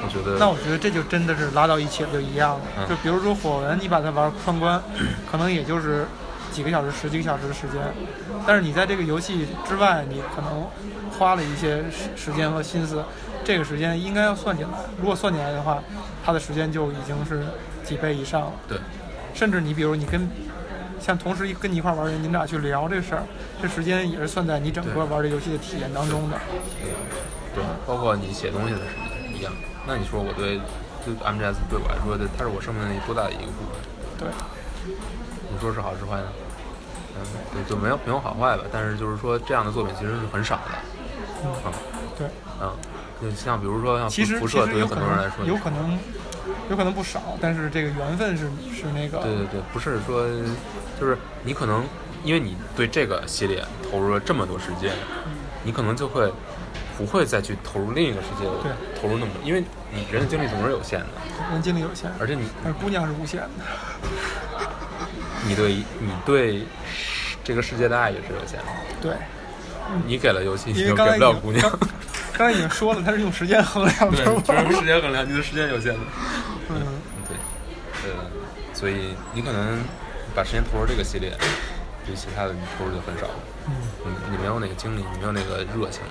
[0.03, 2.61] 我觉得那我觉得这就真的是拉到一起了就一样了。
[2.79, 4.83] 嗯就比如说火纹，你把它玩通关，
[5.31, 6.07] 可能也就是
[6.51, 7.81] 几个小时、十几个小时的时间，
[8.47, 10.67] 但是你在这个游戏之外，你可能
[11.19, 13.05] 花了一些时时间和心思，
[13.45, 14.73] 这个时间应该要算进来。
[14.99, 15.83] 如果算进来的话，
[16.25, 17.45] 它的时间就已经是
[17.85, 18.53] 几倍以上了。
[18.69, 18.79] 对，
[19.33, 20.29] 甚至你比如你跟
[21.01, 23.23] 像同时跟你一块玩的人，你们俩去聊这事儿，
[23.63, 26.37] 这时间也是算在你整个玩这游戏的体验当中的。
[27.55, 29.12] 对，包括你写东西的时间
[29.43, 29.53] 一样。
[29.85, 30.59] 那你说我对
[31.05, 33.75] 就 MGS 对我来说，它它是我生命里多大的一个部分？
[34.19, 34.29] 对，
[35.51, 36.29] 你说是好是坏呢？
[37.19, 38.63] 嗯，对，就没有没有好坏吧。
[38.73, 40.71] 但是就是说，这样的作品其实是很少的。
[41.45, 41.75] 嗯啊，
[42.17, 42.29] 对。
[42.61, 42.71] 嗯，
[43.21, 45.99] 就像比如说像辐射，对于很多人来说，有可能
[46.71, 50.25] 有可能不少，但是这个缘分是是那个对对对，不是说
[51.01, 51.85] 就是你可能
[52.23, 54.93] 因为你对这个系列投入了这么多时间，
[55.65, 56.33] 你可能就会
[56.97, 59.63] 不会再去投入另一个世界对投入那么多，因为
[59.93, 61.07] 你人的精力总是有限的，
[61.53, 63.49] 人精力有限，而且你但是姑娘是无限的。
[65.47, 66.65] 你对你对
[67.43, 68.67] 这个世界的爱也是有限的，
[69.01, 69.15] 对，
[70.07, 71.69] 你给了游戏，你就给不了姑娘。
[72.35, 74.41] 刚刚才已经说了，它是用时间衡量 对，的。
[74.41, 76.01] 只是时间衡量，你的时间有限的。
[76.71, 76.83] 嗯，
[77.29, 77.37] 对，
[78.11, 78.25] 呃，
[78.75, 79.79] 所以你可能
[80.35, 81.31] 把时间投入这个系列，
[82.05, 83.29] 对其他的你投入就很少。
[83.69, 83.73] 嗯，
[84.05, 86.03] 你你没有那个精力，你没有那个热情。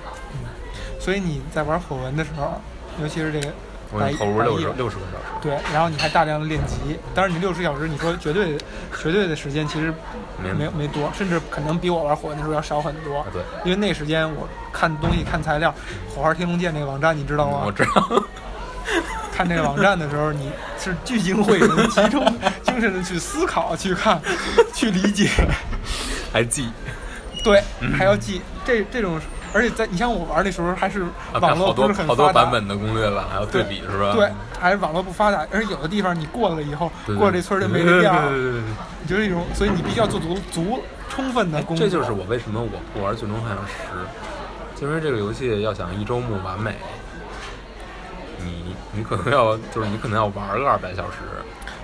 [1.02, 2.60] 所以你在玩火纹的时候，
[3.02, 3.48] 尤其是这个
[3.90, 5.24] 我白投入六十六十个小时。
[5.42, 6.76] 对，然后你还大量的练级，
[7.12, 8.56] 当然你六十小时，你说绝对
[9.02, 9.92] 绝对的时间其实
[10.40, 13.26] 没没有没多，甚至可能比我玩火纹的时候要少很多啊。
[13.32, 15.74] 对，因为那时间我看东西看材料，
[16.14, 17.62] 火花天龙剑那个网站你知道吗？
[17.66, 18.22] 我知道。
[19.32, 22.24] 看这个网站的时候，你是聚精会神、集中
[22.62, 24.20] 精神的去思考、去看、
[24.74, 25.28] 去理解，
[26.32, 26.70] 还记
[27.42, 27.62] 对，
[27.96, 29.18] 还要记这这种，
[29.52, 34.14] 而且在你像我玩那时候，还是啊，网络看好多不是很发达好多版，本的攻略吧，还要对比是吧？
[34.14, 38.70] 对，还是网络不发达，而且有的地方你过了以后，过了这村儿就没这店儿，对对对对对
[39.02, 41.86] 你就是一种，所以你必须要做足足充分的工作。
[41.86, 43.72] 这就是我为什么我不玩《最终幻想十》，
[44.80, 46.76] 就因为这个游戏要想一周目完美，
[48.38, 51.18] 你你可能要就是你可能要玩个二百小时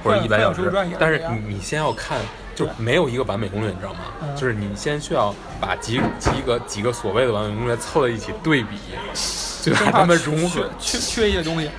[0.03, 2.19] 或者一百小时但是你你先要看
[2.59, 4.01] 就没有一个完美攻略，你知道吗？
[4.23, 8.79] 嗯就是你先需要把几几个几个所谓的完美攻略凑在一起对比，
[9.63, 10.69] 就把它们融合。
[10.79, 11.71] 缺缺缺一些东西。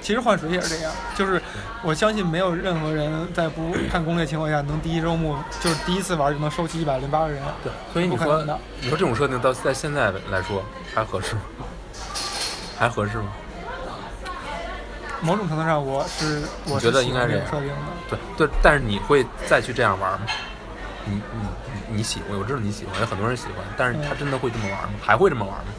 [0.00, 1.42] 其实换水也是这样，就是
[1.82, 7.42] 我相信没有任何人在不看攻略情况下能第一周目就是第一次玩就能收齐一百零八个人。
[7.62, 8.42] 对，所以你说
[8.80, 11.66] 你说这种设定到在现在来说还合适吗？
[12.78, 13.32] 还合适吗？
[15.20, 17.74] 某种程度上，我是我你觉得应该这样设定的。
[18.08, 20.26] 对对，但是你会再去这样玩吗？
[21.04, 21.20] 你你
[21.90, 24.98] 你你喜欢，我知道你喜欢，有很多人喜欢，但是他真的会这么玩吗？
[25.02, 25.72] 还会这么玩吗？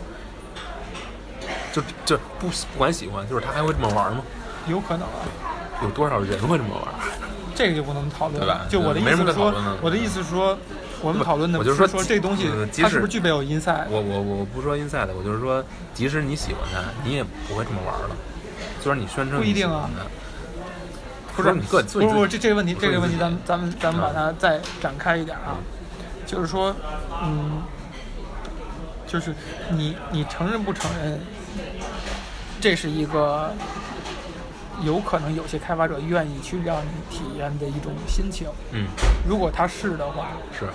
[1.72, 4.24] 就就不不管喜欢，就是他还会这么玩吗？
[4.68, 5.22] 有可能啊，
[5.84, 6.84] 有多少人会这么玩？
[7.56, 8.68] 这个就不能讨论对吧了。
[8.70, 10.58] 就我的意思是说我的意思是说，
[11.02, 13.86] 我们讨论的我就是说这东西呃即使它是不是具备有 inside。
[13.90, 15.64] 我我我不说 inside，我就是说，
[15.94, 18.16] 即使你喜欢它，你也不会这么玩了。
[18.82, 19.90] 虽然你宣称不一定啊。
[21.36, 25.56] 不是你个不是不是这这个问题，这个问题咱们咱们咱们把它再展开一点啊，
[26.26, 26.76] 就是说，
[27.24, 27.62] 嗯，
[29.08, 29.34] 就是
[29.70, 31.18] 你你承认不承认，
[32.60, 33.54] 这是一个
[34.82, 38.50] 有可能有些开发者愿意去让你体验的一种心情。
[38.74, 38.88] 嗯，
[39.26, 40.66] 如果他是的话，是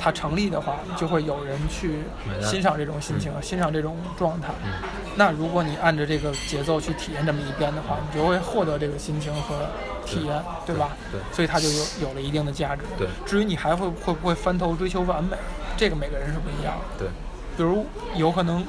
[0.00, 1.98] 它成立的话，就会有人去
[2.40, 4.48] 欣赏这种心情，欣赏这种状态。
[4.64, 4.72] 嗯
[5.16, 9.66] 那如果你按着这个节奏去体验这么一遍的话，你就会获得这个心情和
[10.06, 10.90] 体验，对吧？
[11.10, 12.82] 对所以它就有有了一定的价值。
[12.96, 15.36] 对至于你还会会不会翻头追求完美，
[15.76, 17.04] 这个每个人是不一样的。
[17.04, 17.08] 对
[17.56, 17.84] 比如
[18.14, 18.64] 有可能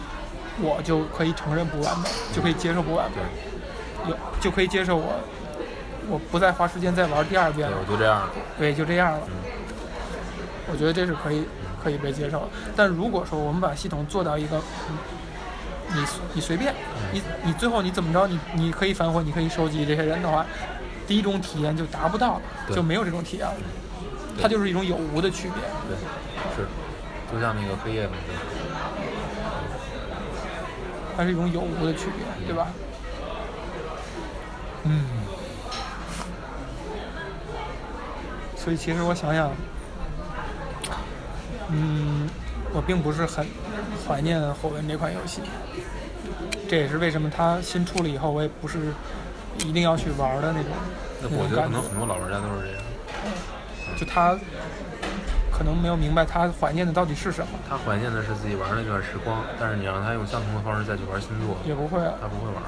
[0.60, 3.18] 我就可以承认不完美，就可以接受不完美，
[4.04, 5.14] 对有就可以接受我
[6.10, 8.30] 我不再花时间再玩第二遍对，了我，就这样了。
[8.58, 9.20] 对，就这样了。
[9.28, 9.61] 嗯
[10.72, 11.44] 我觉得这是可以
[11.84, 12.48] 可以被接受的。
[12.76, 14.58] 但如果说我们把系统做到一个，
[14.90, 14.98] 嗯
[15.94, 16.06] 你
[16.36, 16.74] 你随便，
[17.12, 20.46] 你你最后你怎么着，你你可以反悔，你可以收集这些人的话，
[21.06, 22.42] 第一种体验就达不到了，
[22.74, 23.54] 就没有这种体验了。
[24.42, 25.62] 它就是一种有无的区别。
[25.90, 25.98] 对，
[26.56, 26.66] 是，
[27.30, 28.34] 就像那个黑夜嘛，对
[31.18, 32.68] 它是一种有无的区别，对吧？
[34.84, 35.04] 嗯。
[38.56, 39.52] 所以其实我想想，
[41.72, 42.30] 嗯，
[42.74, 43.46] 我并不是很
[44.08, 45.42] 怀念火纹这款游戏。
[46.70, 48.80] 这也是为什么它新出了以后，我也不是
[49.60, 50.72] 一定要去玩的那种。
[51.22, 52.82] 那我觉得可能很多老玩家都是这样。
[53.98, 54.38] 就他
[55.52, 62.14] 可能没有明白他怀念的到底是什么，他怀念的是自己玩那段时光，但是你让他用相同的方式再去玩新作，也不会啊。
[62.22, 62.64] 他不会玩。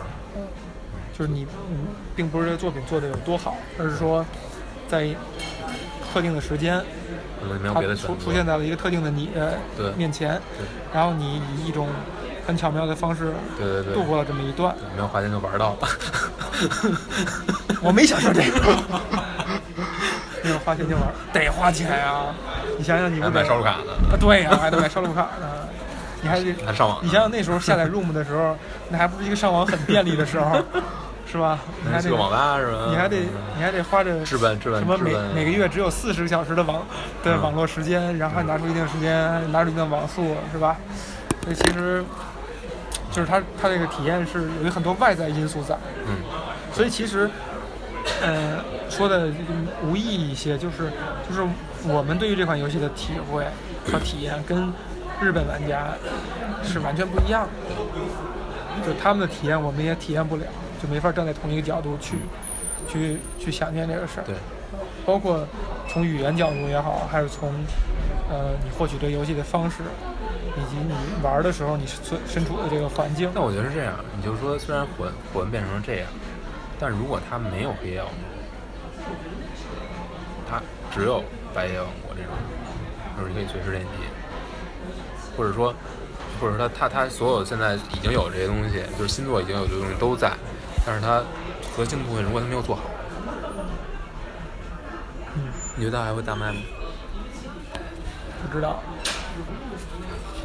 [1.18, 4.26] 就是你，嗯，并不是这个作品做的有多好，而是说，
[4.88, 5.08] 在
[6.12, 6.84] 特定的时间，
[7.44, 7.96] 可能没有别的。
[7.96, 9.58] 出出现在了一个特定的你的
[9.96, 10.42] 面前，
[10.94, 11.88] 然后你以一种
[12.48, 14.74] 很巧妙的方式对对对，度过了这么一段。
[14.80, 15.78] 对没有花钱就玩到了。
[17.82, 18.60] 我没想象这个，
[20.44, 22.34] 没有花钱就玩，得花钱啊！
[22.78, 24.18] 你想想，你不得买烧录卡呢，啊？
[24.20, 25.68] 对呀、还得买烧录卡呢，
[26.22, 27.00] 你还得还上网。
[27.02, 28.58] 你想想那时候下载 Room 的时候，
[28.90, 30.62] 那还不是一个上网很便利的时候，
[31.34, 31.58] 是吧？
[31.84, 32.86] 你还得那是个网吧是吧？
[32.92, 33.18] 你还得
[33.58, 36.86] 你还得花着什么每每个月只有四十个小时的网
[37.24, 40.78] 的嗯网络时间，然后还拿出一定时间，拿出一定网速，是吧？
[41.44, 42.06] 所以其实
[43.12, 45.76] 就是它它这个体验是有很多外在因素在，
[46.08, 46.18] 嗯，
[46.72, 47.28] 所以其实，
[48.22, 49.32] 呃，说的
[49.84, 50.92] 无意义一些，就是
[51.28, 51.42] 就是
[51.84, 53.44] 我们对于这款游戏的体会
[53.92, 54.72] 和体验跟
[55.20, 55.88] 日本玩家
[56.64, 60.44] 是完全不一样的，就他们的体验我们也体验不了，
[60.84, 62.18] 就没法站在同一个角度去
[62.90, 64.24] 去去想念这个事儿。
[64.26, 64.36] 对，
[65.06, 65.48] 包括
[65.88, 67.50] 从语言角度也好，还是从
[68.30, 69.78] 呃你获取这个游戏的方式，
[70.58, 73.32] 以及你玩的时候你所身处的这个环境。
[73.34, 76.08] 那我觉得是这样，你就说虽然魂魂变成了这样，
[76.78, 78.18] 但如果它没有黑夜王国，
[80.50, 80.62] 它
[80.94, 81.24] 只有
[81.54, 82.32] 白夜王国这种，
[83.18, 83.90] 就是你可以随时联机，
[85.38, 85.74] 或者说，
[86.42, 90.32] 或者说它它它所有现在已经有这些东西，就是新作已经有这些东西都在，
[90.86, 91.24] 但是它
[91.76, 92.84] 核心的部分如果它没有做好，
[95.36, 96.60] 嗯，你觉得它还会大卖吗？
[98.50, 98.82] 不知道。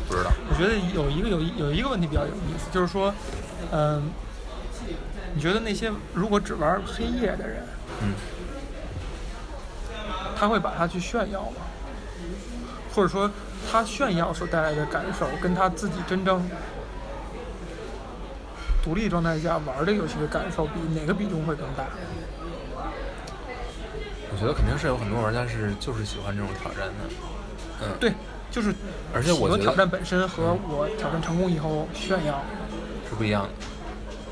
[0.09, 3.13] 不知道，我觉得有一个有一有一个问题比较有意思，就是说，
[3.73, 4.11] 嗯、
[5.35, 7.63] 你觉得那些如果只玩黑夜的人，
[8.01, 8.15] 嗯，
[10.35, 11.57] 他会把它去炫耀吗？
[12.95, 13.31] 或者说，
[13.71, 16.43] 他炫耀所带来的感受，跟他自己真正
[18.89, 21.85] 独立状态下玩这个游戏的感受比，哪个比重会更大？
[24.33, 26.95] 我觉得肯定是有很多玩家是就是喜欢这种挑战的，
[27.83, 28.15] 嗯，对，
[28.51, 28.75] 就是
[29.13, 32.43] 而且我觉得挑战本身和我挑战成功以后炫耀。
[33.07, 33.51] 是不一样的。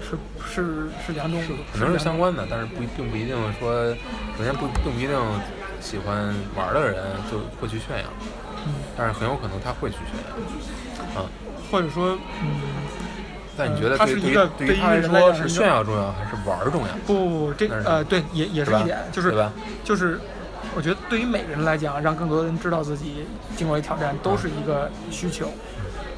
[0.01, 1.39] 是是是两种，
[1.71, 3.95] 可能是相关的，但是不一并不一定说，
[4.39, 5.21] 首先不并不一定
[5.83, 6.97] 喜欢玩的人
[7.31, 8.09] 就会去炫耀，
[8.65, 11.21] 嗯，但是很有可能他会去炫耀。
[11.21, 11.29] 啊，
[11.71, 12.49] 或者说，嗯，
[13.57, 16.89] 但你觉得它对对于是一个对于来说是炫耀重要还是玩儿重要？
[17.07, 19.53] 不不不，这呃对，也也是一点，就是对吧？
[19.85, 20.21] 就是，
[20.77, 23.27] 我觉得对于每个人来讲，让更多人知道自己
[23.57, 25.49] 经过的挑战，都是一个需求。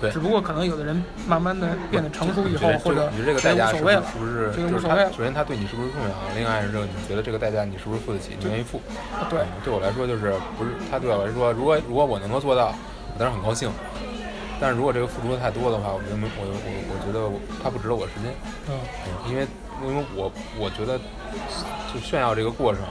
[0.00, 6.14] 对只不过可能有的人慢慢的变得成熟以后或者你这个代价是不是是不是觉得就是他无所谓首先他对你是不是重要？
[6.36, 8.36] 另外是这个你觉得这个代价你是不是付得起？
[8.38, 8.80] 你愿意付？
[9.28, 12.66] 对嗯对我来说就是不是他对我来说，如果如果我能够做到，
[13.12, 13.68] 我当然很高兴。
[14.60, 18.34] 但是如果这个付出的太多的话，我觉得没我我我觉得我他不值得我的时间。
[18.68, 18.74] 嗯
[19.06, 19.46] 嗯，因为
[19.86, 20.98] 因为我我觉得
[21.92, 22.82] 就炫耀这个过程，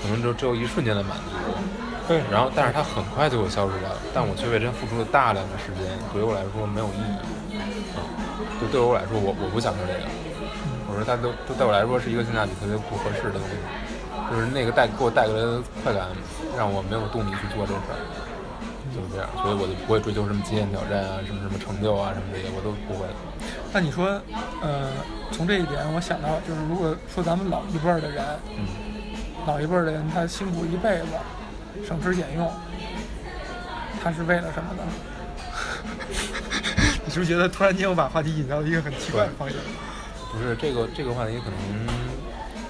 [0.00, 1.36] 可能就只有一瞬间的满足，
[2.08, 7.16] 对，然后但是它很快就会消失掉，但我却为它付出了大量的时间，对于我来说没有意义。
[7.94, 8.00] 啊、
[8.60, 10.08] 就对我来说，我我不享受这个。
[10.88, 13.56] 我说它都都对我来说是一个性价比特别不合适的东西，
[14.30, 16.08] 就是那个带给我带过来的快感，
[16.56, 18.00] 让我没有动力去做这事儿。
[18.94, 23.04] 就是这样，所以我就不会追求什么极限挑战啊，什么什么成就啊，什么这些我都不会。
[23.72, 24.06] 那你说，
[24.62, 24.92] 呃，
[25.32, 28.24] 从这一点我想到，就是如果说咱们老一辈儿的人，
[28.56, 28.64] 嗯，
[29.46, 31.18] 老一辈儿的人他辛苦一辈子，
[31.86, 32.48] 省吃俭用，
[34.02, 34.82] 他是为了什么呢？
[37.04, 39.58] 你是不是觉得突然间我把话题引到了一个很奇怪的方向？
[40.32, 41.58] 不是这个这个话题可能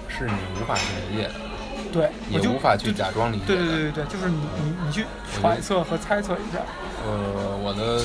[0.08, 1.34] 是你无法去理解的，
[1.94, 3.44] 对，也无法去假装理解。
[3.46, 6.58] 对对对对对，就是你你你去揣测和猜测一下。
[7.06, 8.02] 呃，我的，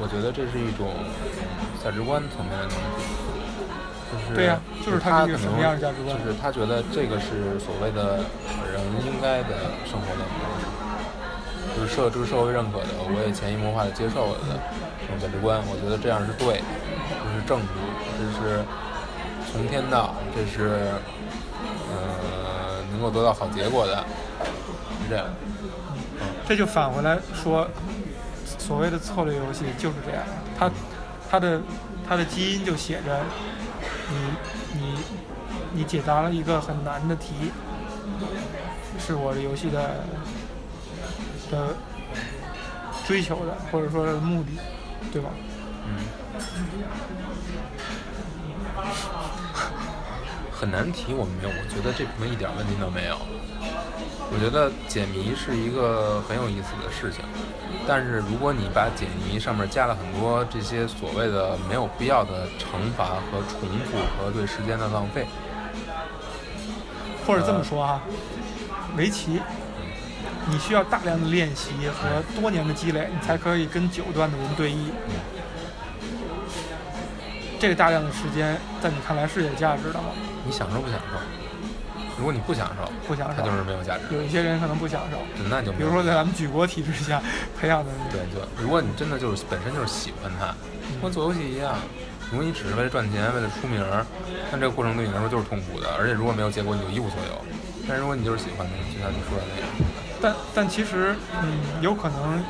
[0.00, 0.88] 我觉得这是一种
[1.84, 3.04] 价值观层面的东西，
[4.08, 8.24] 就是对呀就是他他可能是什么样的价值观就是他觉得这个是所谓的
[8.72, 10.64] 人应该的生活的模式，
[11.76, 14.56] 就是社这个社会认可的，我也潜移默化的接受了的
[15.02, 16.64] 这种价值观，我觉得这样是对的，
[17.20, 17.68] 这是正路，
[18.16, 18.64] 这是
[19.50, 20.94] 从天道，这是
[21.90, 21.98] 呃
[22.45, 22.45] 能
[23.06, 24.04] 够得到好结果的，
[25.02, 25.26] 是这样。
[26.48, 27.68] 这就返回来说，
[28.58, 30.22] 所谓的策略游戏就是这样，
[30.58, 30.70] 它
[31.30, 31.60] 它的
[32.08, 33.20] 它的基因就写着
[34.10, 34.16] 你
[34.80, 34.98] 你
[35.72, 37.52] 你解答了一个很难的题，
[38.98, 40.04] 是我的游戏的
[41.50, 41.74] 的
[43.06, 44.50] 追求的或者说目的，
[45.12, 45.30] 对吧？
[45.88, 45.98] 嗯，
[50.58, 53.18] 很难题我们没有，我觉得这部分一点问题都没有。
[54.32, 57.22] 我觉得解谜是一个很有意思的事情，
[57.86, 65.26] 但是如果你把解谜上面加了很多这些所谓的没有必要的惩罚和重复和对时间的浪费，
[67.26, 68.00] 或者这么说啊，
[68.96, 69.40] 围棋，
[70.50, 74.88] 你需要大量的练习和多年的积累，你才可以跟九段的人对弈。
[77.60, 80.08] 这个大量的时间，在你看来是有价值的吗？
[80.46, 81.18] 你享受不享受？
[82.16, 84.04] 如果你不享受，不享受它就是没有价值。
[84.14, 85.18] 有一些人可能不享受，
[85.50, 87.20] 那就比如说在咱们举国体制下
[87.60, 90.54] 培养的人，对对，如果你真的就是本身就是喜欢它，
[91.02, 91.74] 跟做游戏一样，
[92.30, 94.06] 如果你只是为了赚钱，为了出名儿，
[94.50, 97.44] 那这个过程对你来说就是痛苦的，而且如果没有结果，你就一无所有。
[97.86, 99.68] 但是如果你就是喜欢的，就像你说的那样，
[100.22, 102.42] 但但其实，嗯，有可能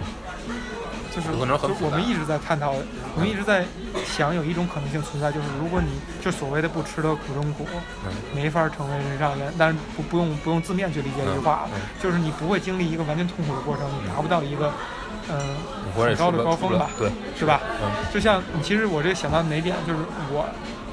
[1.17, 1.81] 就是有可能很复杂。
[1.81, 2.73] 就我们一直在探讨，
[3.15, 3.65] 我们一直在
[4.05, 5.89] 想有一种可能性存在，就是如果你
[6.23, 7.67] 就所谓的不吃得苦中苦，
[8.05, 8.13] 嗯。
[8.35, 14.71] 没法成为人上人，但是不不用不用字面去理解这句话，嗯就是你不会经历一个完全痛苦的过程，你达不到一个
[15.29, 15.41] 嗯、
[15.97, 17.61] 很高的高峰吧，对，是吧？
[17.83, 17.91] 嗯。
[18.13, 19.99] 就像你其实我这想到哪点，就是
[20.31, 20.47] 我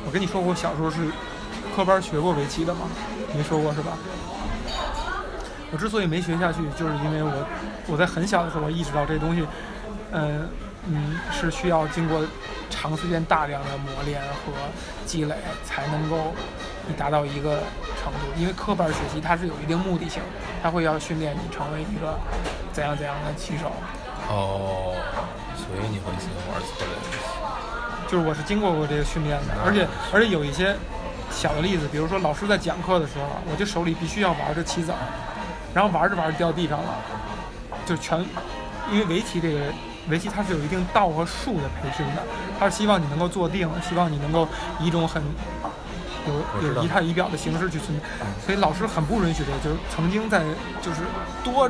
[0.06, 1.12] 我跟你说过，我小时候是
[1.76, 2.88] 科班学过围棋的嘛，
[3.36, 3.92] 没说过是吧？
[5.72, 7.32] 我之所以没学下去，就是因为我
[7.88, 9.44] 我在很小的时候我意识到这东西，
[10.14, 10.50] 嗯
[10.88, 12.22] 嗯是需要经过
[12.70, 14.54] 长时间大量的磨练和
[15.06, 15.36] 积累
[15.66, 16.34] 才能够
[16.88, 17.60] 你达到一个
[18.02, 18.20] 程度。
[18.38, 20.30] 因为科班学习它是有一定目的性的，
[20.62, 22.18] 它会要训练你成为一个
[22.72, 23.72] 怎样怎样的棋手。
[24.30, 24.96] 哦，
[25.58, 27.18] 所以你会喜欢玩策略游戏？
[28.08, 30.76] 就是我是经过过这个训练的，而且而且有一些
[31.32, 34.98] 小的例子，比如说老师在讲课的时候，我就手里必须要玩着棋子儿，
[35.74, 36.96] 然后玩着玩着掉地上了，
[37.86, 38.24] 就全
[38.92, 39.60] 因为围棋这个
[40.10, 42.24] 围棋它是有一定道和术的培训的，
[42.60, 44.48] 它是希望你能够坐定，希望你能够
[44.80, 45.22] 以一种很
[46.62, 48.00] 有有仪态仪表的形式去存，
[48.46, 50.42] 所以老师很不允许的，就是曾经在
[50.82, 51.02] 就是
[51.44, 51.70] 多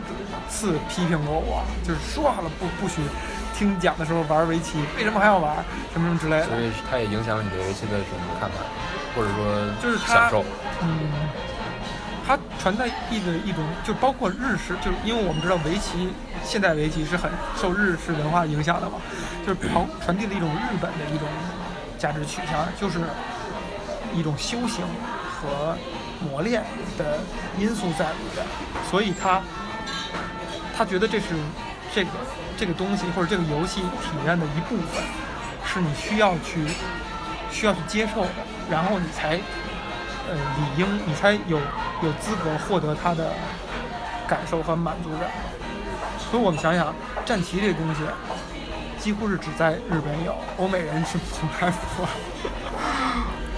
[0.50, 3.02] 次批评过我，就是说好了不不许
[3.56, 5.56] 听讲的时候玩围棋，为什么还要玩
[5.92, 6.56] 什么什么之类的所。
[6.60, 8.56] 以它也影响了你对围棋的什么看法，
[9.16, 10.44] 或者说就是享受。
[10.82, 11.10] 嗯，
[12.26, 16.10] 它传代意的一种，就包括日式，就是因为我们知道围棋，
[16.44, 18.98] 现代围棋是很受日式文化影响的嘛，
[19.46, 21.28] 就是传传递了一种日本的一种
[21.98, 23.02] 价值取向，就是
[24.14, 24.86] 一种修行
[25.30, 25.78] 和
[26.22, 26.64] 磨练
[26.98, 27.20] 的
[27.60, 28.46] 因素在里边，
[28.90, 29.42] 所以他
[30.78, 31.36] 他觉得这是
[31.94, 32.10] 这个
[32.56, 35.04] 这个东西或者这个游戏体验的一部分，
[35.66, 36.66] 是你需要去
[37.52, 38.30] 需要去接受的，
[38.72, 39.38] 然后你才
[40.28, 41.60] 呃理应你才有
[42.02, 43.34] 有资格获得它的
[44.28, 45.30] 感受和满足感。
[46.20, 46.94] 所以我们想想，
[47.26, 48.02] 战旗这东西，
[49.00, 52.12] 几乎是只在日本有，欧美人是从来不玩。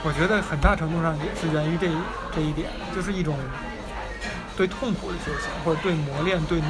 [0.03, 1.87] 我觉得很大程度上也是源于这
[2.35, 3.37] 这一点，就是一种
[4.57, 6.61] 对痛苦的修行，或者对磨练、对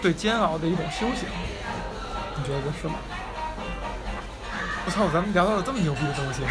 [0.00, 1.28] 对煎熬的一种修行。
[2.36, 2.94] 你觉得是吗？
[4.84, 6.42] 我操，咱们聊到了这么牛逼的东西。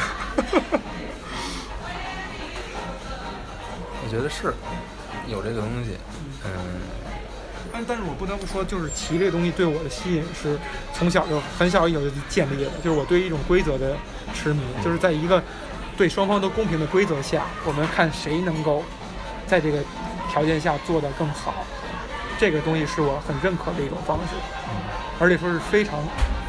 [4.12, 4.54] 觉得是
[5.28, 5.96] 有这个东西，
[6.44, 6.52] 嗯，
[7.72, 10.60] 但但是我不得不说，就是棋这个东西对我的吸引是
[10.94, 13.96] 从小就很小以后就建立的，就是我对一种规则的
[14.34, 15.42] 痴迷，就是在一个
[15.96, 18.84] 对双方都公平的规则下，我们看谁能够
[19.48, 19.80] 在这个
[20.30, 21.54] 条件下做得更好。
[22.38, 24.36] 这个东西是我很认可的一种方式，
[25.20, 26.00] 而且说是非常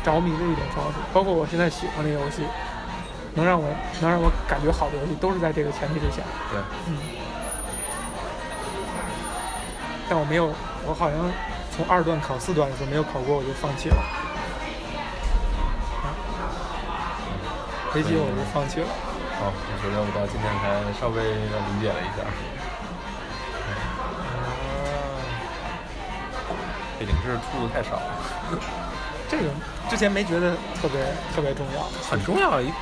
[0.03, 0.99] 着迷的一种方式。
[1.13, 2.43] 包括我现在喜欢的游戏，
[3.35, 3.69] 能让我
[4.01, 6.23] 能让我感觉好的游戏，都是在这个前提之下。
[6.51, 6.59] 对，
[6.89, 7.22] 嗯。
[10.09, 10.53] 但我没有，
[10.85, 11.19] 我好像
[11.75, 13.97] 从二段考四段的时候没有考过，我就放弃了。
[16.03, 16.13] 啊，
[17.95, 18.87] 围棋我就放弃了。
[19.41, 22.25] 好，我觉得我到今天才稍微的理解了一下。
[26.99, 28.03] 背景知识出的太少了，
[29.29, 29.45] 这个
[29.91, 31.03] 之前没觉得特别
[31.35, 32.73] 特别重要，很重要，一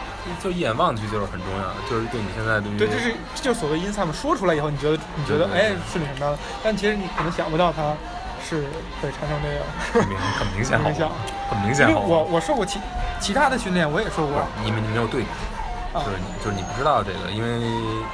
[0.42, 6.38] 就一眼望去就是很重要，就是对你现在对于对，这是就所谓 inside 说出来以后，你觉得你觉得哎是你什么？
[6.62, 7.94] 但其实你可能想不到它
[8.48, 8.64] 是
[9.00, 9.62] 会产生这样。
[9.92, 11.12] 很明 很明显好很明显吗，
[11.50, 12.78] 很明因显好吗为我我受过其
[13.20, 15.28] 其他的训练，我也受过你们你没有对比，
[15.94, 17.60] 是，你就是你不知道这个，因为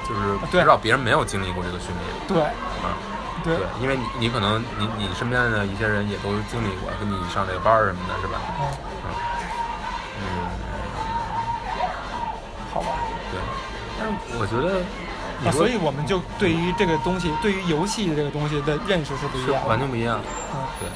[0.08, 2.96] 就是不知道别人没有经历过这个训练对啊。
[3.44, 8.40] 对对，因为你你可能你你身边的一些人也都经历过，跟你上这个班儿什么的，是吧？
[8.58, 8.66] 嗯，
[9.04, 9.08] 嗯，
[14.06, 14.80] 是我觉得
[15.44, 20.20] 啊，所以我们就对于这个东西，对于游戏这个东西的认识是不一样的，完全不一样，
[20.54, 20.88] 嗯，对。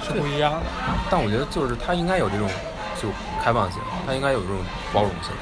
[0.00, 0.66] 是不一样的。
[1.10, 2.48] 但我觉得就是它应该有这种
[2.96, 3.08] 就
[3.42, 4.56] 开放性，它应该有这种
[4.90, 5.32] 包容性，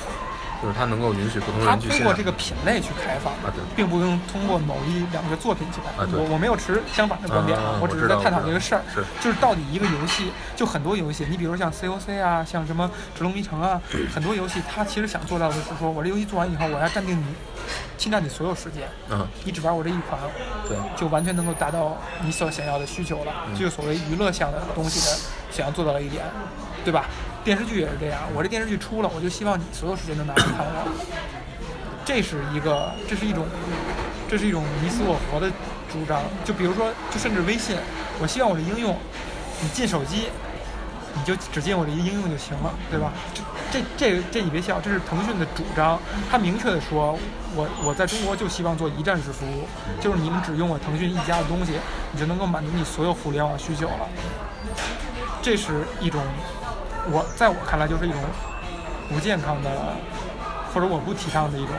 [0.62, 6.06] 就是它能够允许不同它人去通过这个品类去开放啊对并不用通过某一两个作品去开放。
[6.12, 8.82] 我我没有持相反的观点啊我只是在探讨这个事儿。
[8.94, 13.80] 是就是到底一个游戏，就很多游戏，你比如像 COC 啊，像什么《直龙迷城》啊，
[14.14, 17.24] 很多游戏它其实想做到的是说，我这游戏做完以后，我要占定你，
[17.98, 20.18] 侵占你所有时间，嗯，你只玩我这一款，
[20.68, 25.16] 对，就完全能够达到你所想要的需求了，嗯这个所谓娱乐向的东西的
[25.50, 26.24] 想要做到的一点，
[26.84, 27.04] 对吧？
[27.46, 30.90] 电视剧也是这样，我这电视剧出了，我就希望你所有时间都拿来看我，
[32.04, 33.46] 这是一个，这是一种，
[34.28, 35.48] 这是一种你死我活的
[35.88, 36.20] 主张。
[36.44, 37.76] 就比如说，就甚至微信，
[38.18, 38.98] 我希望我的应用，
[39.62, 40.26] 你进手机，
[41.14, 43.12] 你就只进我这一应用就行了，对吧？
[43.70, 47.16] 这这这你别笑，这是腾讯的主张，他明确的说，
[47.54, 49.68] 我我在中国就希望做一站式服务，
[50.00, 51.78] 就是你们只用我腾讯一家的东西，
[52.10, 54.08] 你就能够满足你所有互联网需求了。
[55.40, 56.20] 这是一种，
[57.10, 58.20] 我在我看来就是一种
[59.08, 59.70] 不健康的，
[60.72, 61.74] 或者我不提倡的一种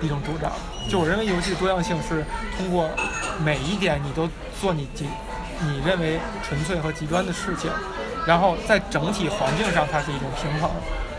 [0.00, 0.50] 一种主张。
[0.88, 2.24] 就我认为游戏多样性是
[2.56, 2.90] 通过
[3.44, 4.28] 每一点你都
[4.60, 5.06] 做你极
[5.60, 7.70] 你认为纯粹和极端的事情，
[8.26, 10.68] 然后在整体环境上它是一种平衡，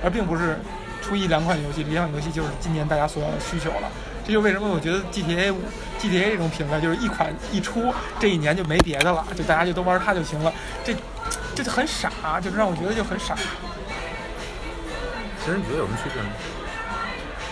[0.03, 0.59] 而并不是
[1.01, 3.89] 出一两款游戏，一两款游戏就是今年大家所要的需求了。
[4.25, 5.59] 这就为什么我觉得 GTA 五、
[5.99, 10.51] GTA 这种品类就是一款一出，这一年就没别的了，就大家就都玩它就行了。
[10.83, 10.93] 这
[11.55, 13.35] 这就很傻，就是让我觉得就很傻，
[15.43, 16.29] 其实你觉得有什么区别吗？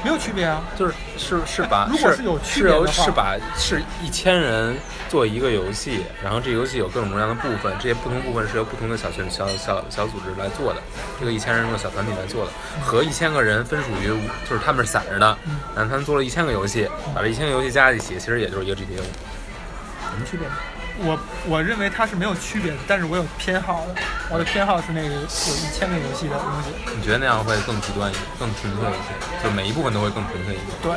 [0.03, 0.63] 没有区别啊。
[0.75, 2.87] 就是是是把 如果是有区别的话。
[2.91, 4.75] 是由是把是一千人
[5.07, 10.81] 做一个游戏，然后这游戏有各种各样的部分，这些不同部分是由不同的小群小小小组织来做的，
[11.19, 12.51] 这个一千人中的小团体来做的，
[12.83, 14.07] 和一千个人分属于
[14.49, 15.59] 就是他们是散着的，嗯。
[15.75, 20.55] 然后他们做了一千个游戏，把这一千个游戏加在一起，其实也就是一个 GTA 五，有什么区别吗？
[21.03, 23.95] 我我认为它是没有区别的，但是我有偏好的，
[24.29, 26.69] 我的偏好是那个有一千个游戏的东西。
[26.95, 30.63] 你觉得那样会更极端一些，更纯粹一些，就每一部分都会更纯粹一些。
[30.81, 30.93] 对，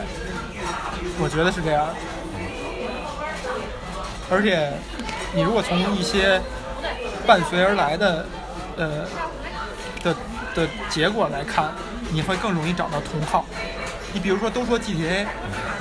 [1.19, 1.89] 我觉得是这样。
[4.31, 4.73] 而且，
[5.35, 6.41] 你如果从一些
[7.27, 8.27] 伴随而来的，
[8.77, 9.05] 呃
[10.03, 10.15] 的
[10.55, 11.73] 的结果来看，
[12.11, 13.45] 你会更容易找到同好。
[14.15, 15.27] 你比如说，都说 GTA，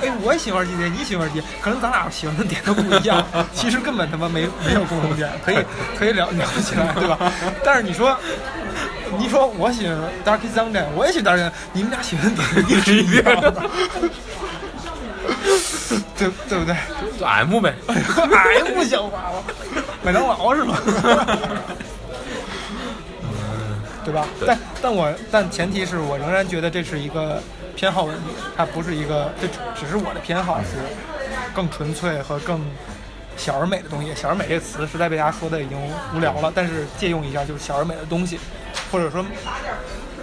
[0.02, 3.24] 哎，我也喜欢玩 GTA，你喜欢玩 GTA，可能咱俩喜欢的点都不一样，
[3.54, 5.58] 其实根本他妈没没有共同点，可以
[5.98, 7.32] 可以聊聊起来，对吧？
[7.64, 8.18] 但是你说
[9.20, 13.54] 你说我喜欢 Darkest Dungeon，我也喜欢 Darkest，你们俩喜欢的一 定是一样的，
[16.18, 16.76] 对对不对？
[17.20, 17.74] 就 M 呗。
[17.88, 19.44] 哎，不像话了，
[20.04, 20.76] 麦当劳是吗？
[24.04, 24.26] 对吧？
[24.46, 27.42] 但但我但前提是我仍然觉得这是一个
[27.76, 28.24] 偏好问题，
[28.56, 30.78] 它不是一个，这只只是我的偏好是
[31.54, 32.62] 更纯粹和更
[33.36, 34.14] 小而美的东西。
[34.16, 35.78] 小而美这个词实在被大家说的已经
[36.16, 38.40] 无聊了，但是借用一下，就是小而美的东西，
[38.92, 39.26] 或者说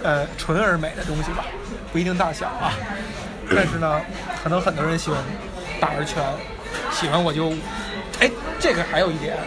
[0.03, 1.45] 呃纯而美的东西吧，
[1.91, 2.73] 不一定大小啊。
[3.53, 4.01] 但是呢，
[4.43, 5.19] 可能很多人喜欢
[5.79, 6.23] 大而全，
[6.91, 7.51] 喜欢我就，
[8.19, 9.37] 哎，这个还有一点，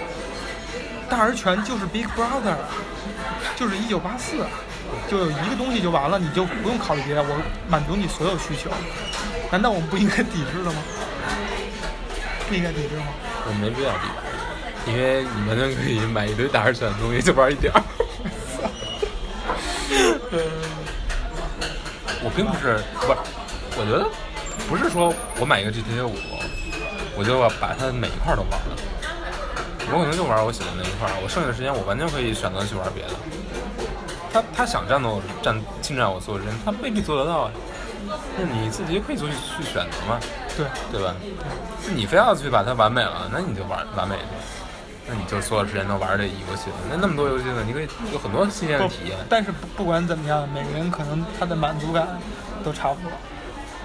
[1.09, 2.57] 大而全就是 Big Brother。
[3.57, 4.45] 就是一九八四，
[5.11, 7.37] 就有一个东西就完了，你就不用考虑别的，我
[7.69, 8.71] 满足你所有需求。
[9.51, 10.83] 难道我们不应该抵制了吗？
[12.49, 13.07] 不应该抵制吗？
[13.47, 17.83] 我没必要抵制，因为你们可以买一堆大而全的东西，就玩一点儿。
[22.27, 23.19] 我并不是，不是，
[23.77, 24.09] 我觉得
[24.69, 26.17] 不是说我买一个 GTA 五，
[27.17, 28.77] 我就要把它每一块都玩了。
[29.93, 33.11] 我可能就玩我喜欢那一块儿，我剩下的时间我完全可以选择去玩别的。
[34.35, 37.51] 他他想战斗占侵占我所有时间，他未必做得到啊。
[38.37, 40.19] 那你自己可以做去去选择嘛，
[40.57, 41.15] 对对吧？
[41.95, 44.23] 你非要去把它完美了，那你就玩完美去，
[45.07, 46.77] 那你就所有时间都玩这一游戏了。
[46.91, 49.17] 那那么多游戏呢，你可以有很多新鲜的体验。
[49.29, 52.09] 但是不不管怎么样，每个人可能他的满足感
[52.65, 53.11] 都差不多。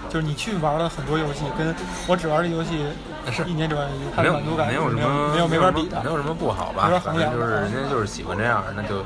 [0.09, 1.73] 就是你去玩了很多游戏，跟
[2.07, 2.83] 我只玩这游戏
[3.31, 6.89] 是一年只玩一游戏，它的满足感没有什么没有没法比的，没有什么不好吧？
[6.99, 9.05] 反正就是人家就是喜欢这样，那就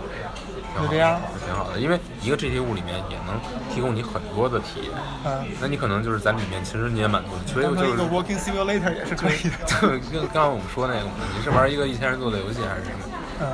[0.82, 1.80] 就这样，挺好的。
[1.80, 3.40] 因为一个 GTA 五里面也能
[3.74, 4.92] 提供你很多的体验，
[5.26, 9.66] 嗯，那你可能就是在里面，其实你也满足，所以就是一个 Walking Simulator 也是可以的。
[9.68, 11.06] 就跟刚刚我们说那个，
[11.38, 13.06] 你是玩一个一千人做的游戏还是什么？
[13.42, 13.48] 嗯。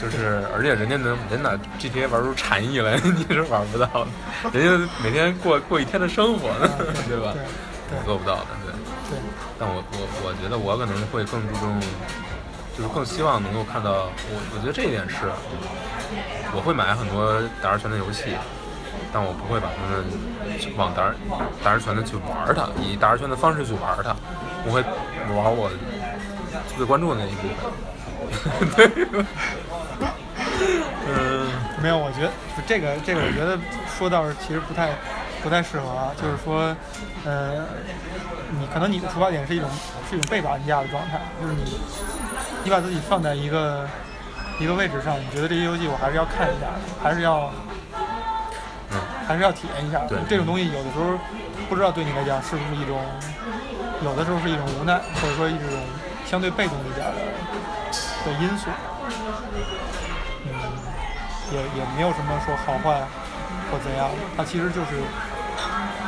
[0.00, 4.58] 就是，而且人家能人拿 GTA 玩出禅意来， 你是玩不到的。
[4.58, 6.70] 人家每天过过一天的生活呢，
[7.06, 7.34] 对吧？
[7.90, 8.72] 对，做不到的，对。
[9.10, 9.18] 对。
[9.58, 11.78] 但我我我觉得我可能会更注重，
[12.80, 14.40] 就是更希望能够看到我。
[14.54, 15.28] 我觉得这一点是，
[16.56, 18.32] 我会买很多大而全的游戏，
[19.12, 20.02] 但我不会把它们
[20.78, 21.14] 往大而
[21.62, 24.16] 大而全的去玩它，以大而全的方式去玩它。
[24.64, 24.80] 我会
[25.36, 25.70] 玩我
[26.78, 27.68] 最关注的那一部分。
[28.74, 28.88] 对。
[31.12, 31.48] 嗯，
[31.82, 32.30] 没有，我觉得
[32.66, 33.58] 这个这个，我觉得
[33.98, 34.90] 说倒是其实不太
[35.42, 36.12] 不太适合啊。
[36.16, 36.74] 就是说，
[37.24, 37.66] 呃，
[38.58, 39.68] 你可能你的出发点是一种
[40.08, 41.80] 是一种被玩家的状态，就是你
[42.64, 43.88] 你把自己放在一个
[44.58, 46.66] 一个位置上，你觉得这些游戏我还是要看一下，
[47.02, 47.50] 还是要
[48.90, 50.00] 嗯，还是要体验一下。
[50.08, 51.18] 对，这种东西有的时候
[51.68, 53.00] 不知道对你来讲是不是一种，
[54.04, 55.66] 有的时候是一种无奈，或者说一种
[56.26, 57.20] 相对被动一点的
[58.26, 58.68] 的因素。
[60.44, 60.52] 嗯
[61.50, 63.00] 也也没有什么说好坏
[63.72, 65.02] 或怎样，它其实就是，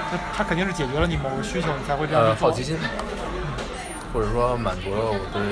[0.08, 2.78] 它它肯定是解决了你某个需求，你才会这样呃，好奇心，
[4.14, 5.42] 或者说满足了我对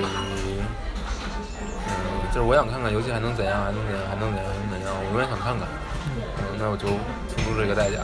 [2.33, 5.67] 就是我想看看游戏还能怎样，还能怎样，还能怎样，还能怎样，我永远想看看。
[6.07, 6.87] 嗯，那我就
[7.29, 7.99] 付出这个代价。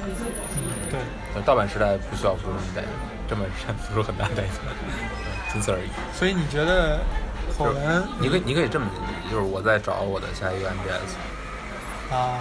[0.58, 0.98] 嗯，对。
[1.44, 2.88] 盗版时代不需要付出什么代价，
[3.28, 4.58] 正版时代付出很大代价，
[5.52, 5.88] 仅此而已。
[6.12, 6.98] 所以你觉得
[7.56, 8.02] 后人？
[8.18, 11.14] 你可以你可以这么理解，就是我在找我的下一个 MGS。
[12.10, 12.34] 啊，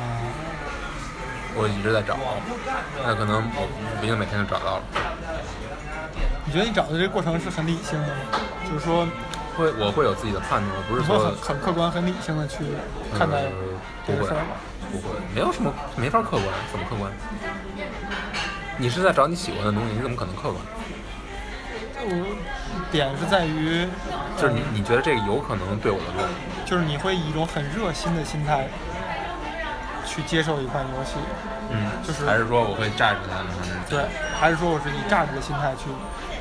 [1.54, 2.18] 我一直在找，
[3.04, 3.68] 那可能我
[4.00, 4.84] 不一定每天就找到了。
[6.46, 8.14] 你觉得你找的这个过程是很理性的吗？
[8.66, 9.08] 就是说，
[9.58, 12.58] 会我会有自己的判断，不是说很很客观、很理性的去
[13.18, 13.44] 看待
[14.06, 14.56] 这个事儿吗？
[14.92, 17.12] 不会，没有什么没法客观，怎么客观？
[18.78, 20.56] 你是在找你喜欢的东西，你怎么可能客观？
[22.08, 22.38] 我
[22.92, 23.88] 点是在于，
[24.38, 26.28] 就是你你觉得这个有可能对我的路，
[26.66, 28.68] 就是你会以一种很热心的心态。
[30.08, 31.16] 去接受一款游戏，
[31.72, 33.42] 嗯，就是还是说我会榨汁它，
[33.90, 34.06] 对，
[34.40, 35.90] 还是说我是以榨汁的心态去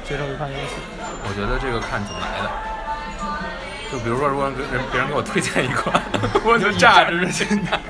[0.07, 0.77] 接受一款游戏？
[1.27, 2.74] 我觉得这个看怎么来的。
[3.95, 4.55] 就比如说，如果人
[4.91, 6.03] 别人给我推荐一款，
[6.45, 7.81] 我就榨汁的心态。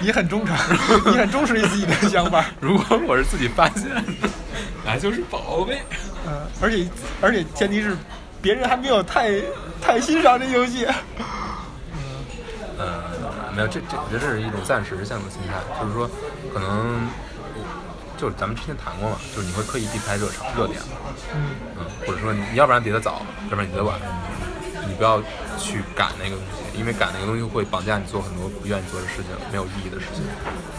[0.00, 0.56] 你很忠诚，
[1.06, 2.44] 你很忠实于自己的想法。
[2.58, 4.02] 如果我是自己发现的，
[4.84, 5.80] 那就是宝贝。
[6.26, 6.88] 嗯，而且
[7.20, 7.96] 而且前提是
[8.42, 9.30] 别人还没有太
[9.80, 10.88] 太欣赏这游戏。
[13.54, 16.10] 没有，这这我觉得这是一种暂时性的心态，就是说，
[16.52, 17.08] 可能，
[18.20, 23.98] 就是咱们之前谈过嘛，就是你会刻意避开热场热点嘛，嗯，嗯，或者说你要不然叠得早，要不然你叠晚，
[24.86, 25.22] 你不要
[25.58, 30.22] 去赶那个东西，因为赶那个东西会绑架你做很多不愿意做的事情，没有意义的事情。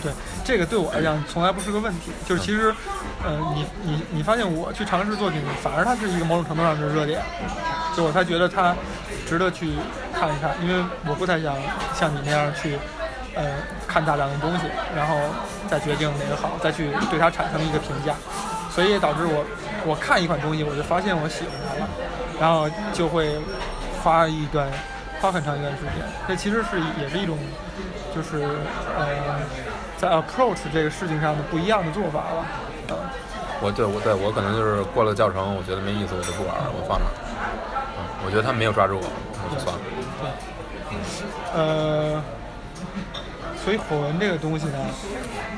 [0.04, 0.12] 对，
[0.46, 2.72] 这个对我来讲从来不是个问题，就是其实，
[3.24, 7.24] 呃，你你你发现我去尝试作品，反而它是一个某种程度上的热点，
[7.98, 8.76] 就我才觉得它
[9.28, 9.74] 值得去
[10.14, 11.56] 看一看，因为我不太想
[11.96, 12.78] 像你那样去，
[13.36, 13.44] 呃，
[13.88, 14.66] 看大量的东西，
[14.96, 15.16] 然后
[15.70, 18.16] 再决定哪个好，再去对它产生一个评价，
[18.70, 19.46] 所以也导致我
[19.86, 21.90] 我看一款东西，我就发现我喜欢它了，
[22.40, 23.40] 然后就会
[24.04, 24.68] 花一段
[25.22, 26.06] 花很长一段时间。
[26.28, 27.38] 这其实是也是一种，
[28.16, 28.44] 就是
[28.98, 29.40] 呃，
[29.98, 32.46] 在 approach 这个事情上的不一样的做法吧，
[32.90, 32.96] 呃。
[33.64, 37.14] 我对我对我可能就是过了教程，我觉得没意思，我就不玩了，我放那儿。
[37.96, 39.82] 嗯，我觉得他没有抓住我，我就算了。
[40.18, 40.26] 对，
[40.90, 40.98] 嗯
[41.54, 42.24] 呃，
[43.64, 44.78] 所以火纹这个东西呢，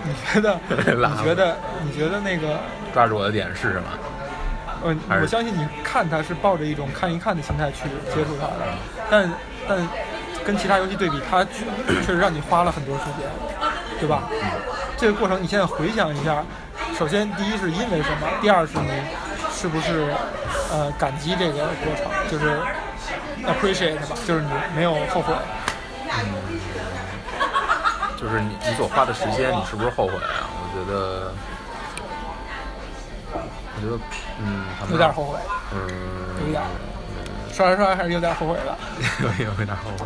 [0.03, 0.59] 你觉得？
[0.69, 1.57] 你觉得？
[1.85, 2.59] 你觉得那个
[2.93, 3.87] 抓住我的点是什么？
[5.09, 7.83] 呃，我相信你看它是抱着一种看一看的心态去
[8.13, 8.77] 接触它的，
[9.09, 9.31] 但
[9.67, 9.87] 但
[10.45, 11.45] 跟其他游戏对比，它
[12.05, 13.29] 确实让你花了很多时间，
[13.99, 14.23] 对吧？
[14.97, 16.43] 这个过程你现在回想一下，
[16.97, 18.27] 首先第一是因为什么？
[18.41, 18.91] 第二是你
[19.53, 20.13] 是不是
[20.69, 22.11] 呃感激这个过程？
[22.29, 22.57] 就是
[23.47, 25.33] appreciate 吧，就是你没有后悔。
[26.15, 26.59] 嗯，
[28.23, 30.47] 就是你你所花的时间，你是不是后悔啊？
[30.55, 31.33] 我觉得，
[33.75, 33.99] 我觉得，
[34.39, 35.37] 嗯，有点后悔。
[35.73, 35.77] 嗯，
[36.45, 36.63] 有点。
[37.51, 38.77] 刷刷刷还是有点后悔的，
[39.21, 40.05] 有有点后悔。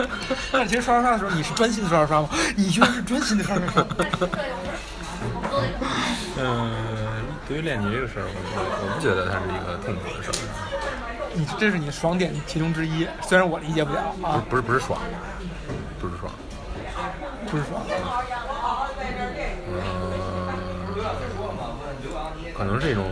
[0.50, 2.30] 但其实刷刷刷的时候，你是专心的刷刷刷吗？
[2.56, 3.86] 你居然是专心的刷刷刷。
[6.38, 6.72] 嗯，
[7.46, 8.30] 对于练级这个事儿，我
[8.80, 10.32] 我不觉得它是一个痛苦的事儿。
[11.34, 14.42] 你这是你爽点其中之一，虽然我理解不了啊。
[14.48, 14.98] 不是不是爽，
[16.00, 16.32] 不是爽，
[17.50, 17.82] 不是爽。
[19.72, 19.82] 嗯，
[22.56, 23.04] 可能是一种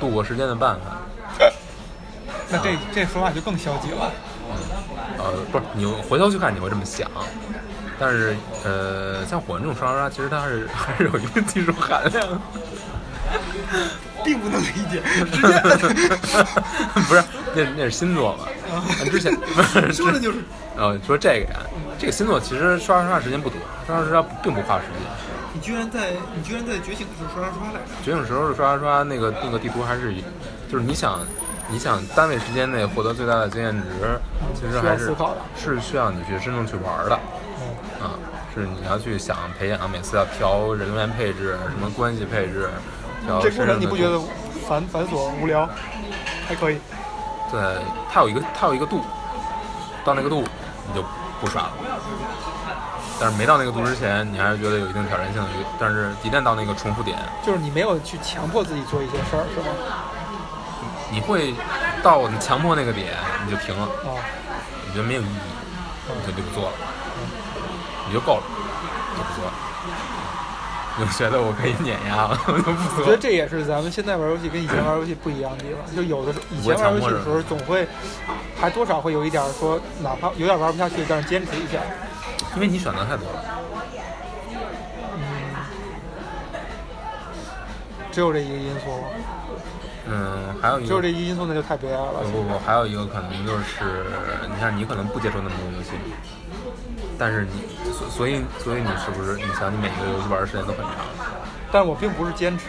[0.00, 0.98] 度过时间的办法。
[2.50, 4.10] 那这这说法就更消极了。
[5.18, 7.10] 呃，不是，你回头去看你会这么想，
[7.98, 12.26] 但是呃，像火这种刷刷刷，其实它是 还是有一定技术含量，
[14.24, 15.02] 并不能理解。
[15.32, 15.60] 直接
[17.08, 17.24] 不是，
[17.54, 18.44] 那那是新作嘛？
[19.10, 19.32] 之前
[19.92, 20.38] 说的就是。
[20.76, 21.60] 呃，说这个呀，
[22.04, 25.00] 这个星座其实刷刷刷时间不多，刷刷刷并不花时间。
[25.54, 28.04] 你居然在你居然在觉醒的时候刷刷刷来着？
[28.04, 30.14] 觉醒时候刷刷刷那个那个地图还是，
[30.70, 31.20] 就是你想。
[31.66, 34.20] 你想单位时间内获得最大的经验值，
[34.54, 35.16] 其实还是
[35.56, 37.14] 是需要你去真正去玩的，
[38.04, 38.20] 啊，
[38.54, 42.68] 是你要去想培养，每次要调人员配置，什么关系配置，
[43.24, 44.20] 调这过程你不觉得
[44.68, 45.66] 繁繁琐无聊？
[46.46, 46.76] 还可以。
[47.50, 47.58] 对，
[48.12, 49.00] 它有一个它有一个度，
[50.04, 50.44] 到那个度
[50.86, 51.02] 你就
[51.44, 51.72] 不刷了。
[53.20, 55.44] 但是没到那个度之前，你还是觉得有一定挑战性。
[55.78, 59.66] 但是一旦到那个重复点，就是你没有去强迫自己做一些事儿，是吗？
[61.10, 61.54] 你会
[62.02, 63.14] 到你强迫那个点，
[63.44, 64.18] 你就停了，哦
[64.86, 65.28] 你觉得没有意义，
[66.08, 66.76] 你就就不做了，
[67.18, 67.28] 嗯
[68.08, 68.42] 你就够了，
[69.16, 69.52] 就不做了。
[70.96, 73.00] 你觉得我可以碾压了，我就不。
[73.00, 77.86] 我觉得这也是咱们现在玩游戏跟以前玩游戏不一样的地方，就有的时候以前玩游戏的时候总会
[78.56, 81.80] 还多少会有一点说，哪怕有点玩不下去，但是坚持一下。
[82.54, 83.44] 因为你选择太多了。
[85.16, 85.20] 嗯，
[88.12, 89.04] 只有这一个因素。
[90.06, 92.20] 嗯，还有一个就是这一因素，那就太悲哀了。
[92.22, 94.04] 不不不，还有一个可能就是，
[94.48, 95.90] 你像你可能不接受那么多游戏，
[97.18, 100.94] 但是你所所以所以你是不是你想你每一个游戏玩的时间都很长？
[101.72, 102.66] 但我并不是坚持，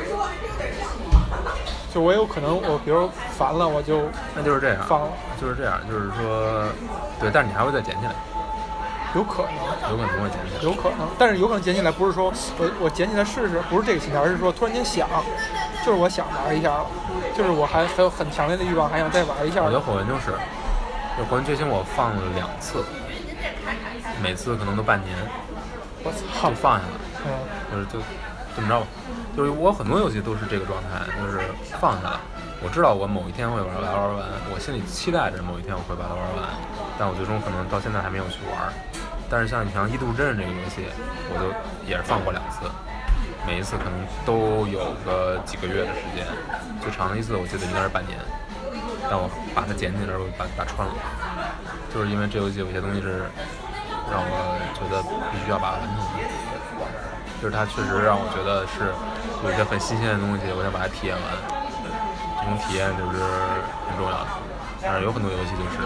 [1.94, 6.66] 就我有可能我比如烦了我就那就是这样放了，就是这样，就是说
[7.20, 8.12] 对，但是你还会再捡起来。
[9.16, 15.08] 有可能，有可能会捡起来，有可能，但是有可能捡起来不是说我我捡起来试试，不是这个心态，而是说突然间想，
[15.86, 16.86] 就是我想玩一下了，
[17.38, 19.62] 就是我还还有很强烈的欲望，还想再玩一下。
[19.64, 20.32] 我觉得火纹就是，
[21.18, 22.84] 就火纹觉醒我放了两次，
[24.22, 25.16] 每次可能都半年，
[26.04, 26.94] 我操，就放下了，
[27.26, 27.32] 嗯，
[27.72, 28.00] 就是就
[28.56, 28.88] 怎么着吧，
[29.36, 31.40] 就是我很多游戏都是这个状态，就是
[31.80, 32.22] 放下了。
[32.64, 36.50] 我知道我某一天会玩玩玩完，我心里期待着某一天我会把它玩完，
[36.98, 38.72] 但我最终可能到现在还没有去玩。
[39.30, 40.88] 但是像你像《异度真人》这个游戏，
[41.30, 41.52] 我就
[41.86, 42.66] 也是放过两次，
[43.46, 43.94] 每一次可能
[44.26, 46.26] 都有个几个月的时间，
[46.82, 48.18] 最长的一次我记得应该是半年。
[49.10, 50.94] 但我把它捡起来，我把把穿了，
[51.94, 53.26] 就是因为这游戏有些东西是
[54.12, 54.30] 让我
[54.78, 55.02] 觉得
[55.32, 55.86] 必须要把它
[56.80, 58.92] 完成，就是它确实让我觉得是
[59.44, 61.26] 有些很新鲜的东西，我想把它体验完，
[62.40, 63.20] 这种体验就是
[63.90, 64.28] 很重要的。
[64.82, 65.82] 但是有很多游戏就是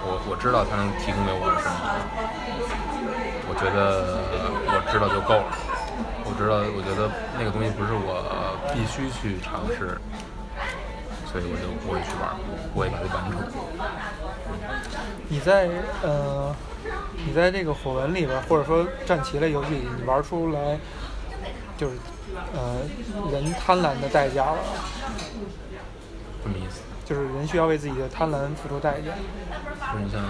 [0.00, 1.76] 我我知道它能提供给我什么。
[3.44, 4.16] 我觉得
[4.64, 5.52] 我知道就够了。
[6.24, 8.24] 我知道，我觉得那个东西不是我
[8.72, 10.00] 必须去尝试，
[11.26, 12.32] 所以我就不会去玩，
[12.72, 13.36] 不会把它完成。
[15.32, 15.68] 你在
[16.02, 16.54] 呃，
[17.24, 20.76] 你在这个火纹里边，或者说战棋类游戏里，你玩出来
[21.78, 21.96] 就是
[22.52, 22.78] 呃
[23.30, 24.58] 人贪婪的代价了。
[26.42, 26.80] 什么意思？
[27.04, 29.12] 就是人需要为自己的贪婪付出代价。
[29.92, 30.20] 就是你像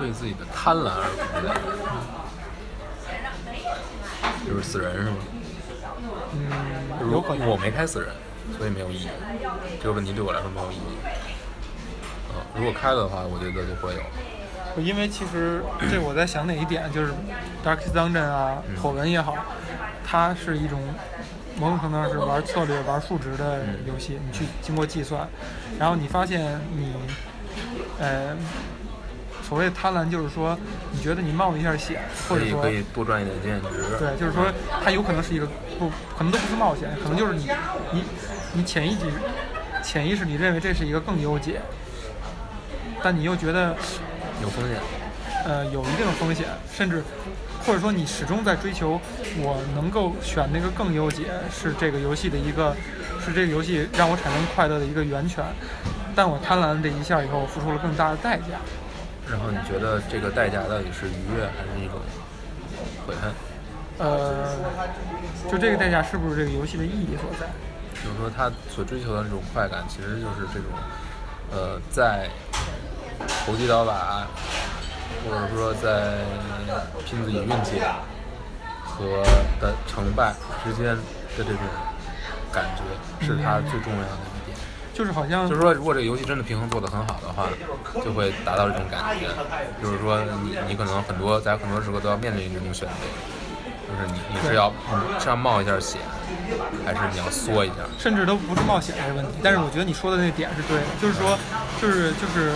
[0.00, 1.60] 为自己的贪婪而付出代价，
[4.44, 5.16] 就是死人是吗？
[6.32, 6.50] 嗯，
[7.00, 7.48] 如有可能。
[7.48, 8.12] 我没开死人，
[8.58, 9.08] 所以没有意义。
[9.80, 10.98] 这个问题对我来说没有意义。
[12.52, 14.82] 啊，如果开了的话，我觉得就会有。
[14.82, 17.12] 因为其实这我在想哪一点，就是
[17.64, 19.36] Darkest Dungeon 啊，嗯火纹也好，
[20.04, 20.80] 它是一种
[21.58, 25.28] 某种程度上是玩策略、玩数值的嗯游戏，你去经过计算，
[25.78, 26.94] 然后你发现你，
[28.00, 28.34] 呃，
[29.42, 30.58] 所谓贪婪就是说，
[30.90, 33.98] 你觉得你冒一下险，或者说可以可以多赚一点经验值。
[33.98, 34.46] 对，就是说
[34.82, 35.46] 它有可能是一个
[35.78, 37.46] 不，可能都不是冒险，可能就是你
[37.92, 38.04] 你
[38.54, 39.00] 你潜意识
[39.82, 41.60] 潜意识里认为这是一个更优解，
[43.02, 43.74] 但你又觉得
[44.42, 44.78] 有风险。
[45.44, 47.02] 呃有一定的风险，甚至
[47.66, 49.00] 或者说你始终在追求
[49.38, 52.76] 我能够选那个更优解，是这个游戏的一个
[53.20, 55.44] 是这个游戏让我产生快乐的一个源泉，
[56.14, 58.62] 但我贪婪这一下以后，付出了更大的代价。
[59.28, 61.98] 然后你觉得这个代价到底是愉悦还是一种
[63.04, 63.32] 悔恨？
[63.98, 64.46] 呃，
[65.50, 67.46] 就这个代价是不是这个游戏的意义所在？
[67.98, 70.70] 就是说他所追求的那种快感，其实就是这种，
[71.52, 72.28] 呃，在
[73.44, 74.26] 投机倒把，
[75.24, 76.24] 或者说在
[77.04, 77.80] 拼自己运气
[78.84, 79.22] 和
[79.60, 80.34] 的成败
[80.64, 81.58] 之间的这种
[82.50, 84.56] 感觉，是他最重要的一点。
[84.94, 87.48] 就是好像就是说，如果这个游戏真的平衡做得很好的话，
[88.04, 89.26] 就会达到这种感觉。
[89.82, 92.94] 就是说你，你可能很多在很多时候都要面临这种选择，
[93.92, 96.00] 就是你你是要你是要冒一下险，
[96.84, 97.76] 还是你要缩一下？
[97.98, 99.32] 甚至都不是冒险这个问题。
[99.42, 101.38] 但是我觉得你说的那点是对的，就是说，
[101.80, 102.52] 就是就是，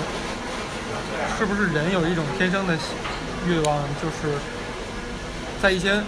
[1.38, 2.74] 是不是人有一种天生的
[3.46, 4.34] 欲望，就是
[5.60, 6.00] 在一些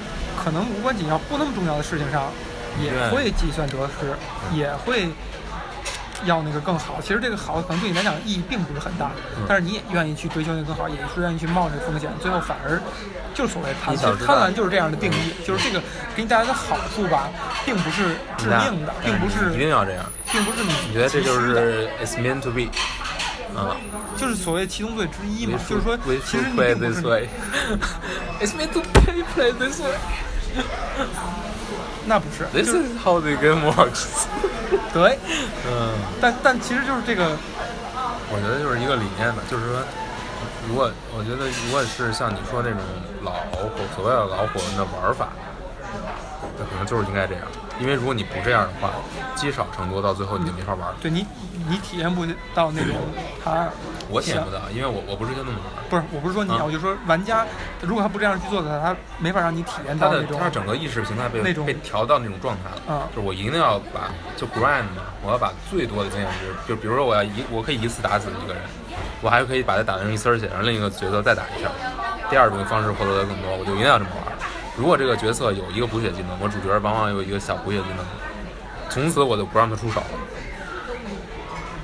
[0.42, 2.32] 可能无关紧要、不那么重要的事情上，
[2.82, 4.16] 也会计算得失，
[4.56, 5.08] 也会。
[6.24, 12.80] 要那个更好，其实这个好可能对你来讲意义并不是很大，嗯但是你也愿意去追求那个更好，也是愿意去冒这个风险，最后反而
[13.34, 14.16] 就是所谓贪婪。
[14.26, 15.82] 贪婪就是这样的定义，就是这个
[16.16, 17.28] 给你带来的好处吧，
[17.64, 20.04] 并不是致命的，并不是一定要这样。
[20.30, 22.68] 并不是你你觉得这就是 it's meant to be？
[23.56, 23.74] 啊
[24.16, 25.96] 就是所谓七宗罪之一嘛，就是说
[26.26, 27.00] 其实你并不是
[28.40, 29.94] it's meant to play play this way。
[32.08, 34.06] 那不是，This is how the game works。
[34.94, 35.18] 对，
[35.68, 37.36] 嗯，但但其实就是这个，
[38.32, 39.76] 我觉得就是一个理念吧，就是说，
[40.66, 42.80] 如果我觉得如果是像你说这种
[43.22, 45.28] 老火所谓的老火纹的玩法，
[46.58, 47.44] 那可能就是应该这样，
[47.80, 48.90] 因为如果你不这样的话，
[49.34, 50.96] 积少成多，到最后你就没法玩了。
[51.00, 51.26] 对你
[51.68, 52.94] 你体验不到那种
[53.44, 53.68] 他
[54.08, 55.84] 我体验不到，因为我我不是就那么玩。
[55.88, 57.46] 不是，我不是说你啊，啊我就说玩家，
[57.82, 68.62] 如果他不这样去做的话，他没法让你体验他的到那种他整个意识形态被被调到那种状态了，啊就是我一定要把就 grind 嘛，我要把最多的经验值，就比如说我要一我可以一次打死一个人，
[69.20, 71.68] 我还可以把他打成一丝儿血，让另一个角色再打一下。
[72.30, 74.37] 第二种方式获得的更多，我就一定要这么玩。
[74.78, 78.06] 如果这个角色有一个补血技能，我主角往往有一个小补血技能，
[78.88, 80.06] 从此我就不让他出手了，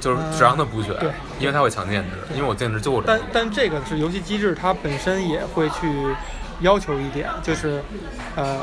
[0.01, 1.11] 就是只让他补血，对
[1.41, 3.21] 因为他会抢经验值，因为我经验值就我这但。
[3.33, 6.15] 但这个是游戏机制，它本身也会去
[6.61, 7.83] 要求一点，就是，
[8.37, 8.61] 呃，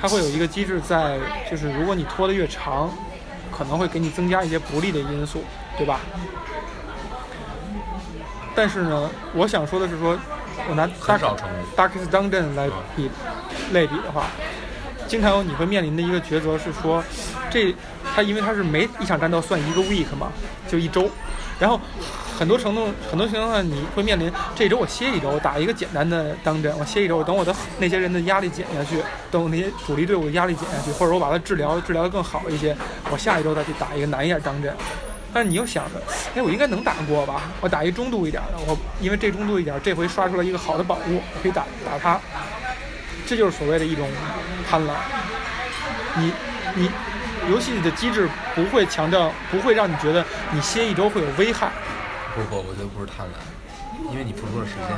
[0.00, 1.18] 它会有一个机制在，
[1.50, 2.90] 就是如果你拖得越长，
[3.52, 5.44] 可能会给你增加一些不利的因素，
[5.76, 6.00] 对吧？
[8.54, 10.18] 但是呢，我想说的是说，
[10.68, 13.10] 我拿很少成功 Darkest Dungeon 来比
[13.72, 14.26] 类比的话，
[15.06, 17.02] 经常有你会面临的一个抉择是说，
[17.50, 17.74] 这
[18.14, 20.32] 它因为它是每一场战斗算一个 week 嘛，
[20.68, 21.10] 就一周，
[21.58, 21.80] 然后
[22.38, 32.76] 很多程度很多情况下你会面临这周我歇一周，打一个简单的当阵，我歇一周，等我的那些人的压力减下去，等我那些主力队伍的压力减下去，或者我把它治疗治疗的更好一些，
[33.10, 34.74] 我下一周再去打一个难一点当阵。
[35.32, 36.02] 但你又想着，
[36.34, 37.42] 哎，我应该能打过吧？
[37.60, 42.18] 我打一中度一点的，我因为这中度一点，这回刷出来一个好的宝物，我可以打打它。
[43.26, 44.08] 这就是所谓的一种
[44.68, 44.90] 贪婪。
[46.16, 46.32] 你
[46.74, 46.90] 你
[47.48, 51.70] 游戏里的机制不会强调，不会让你觉得你歇一周会有危害。
[52.34, 54.88] 不不，我觉得不是贪婪，因为你付出了时间。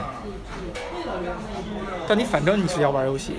[2.12, 3.36] 但你反正你是要玩游戏，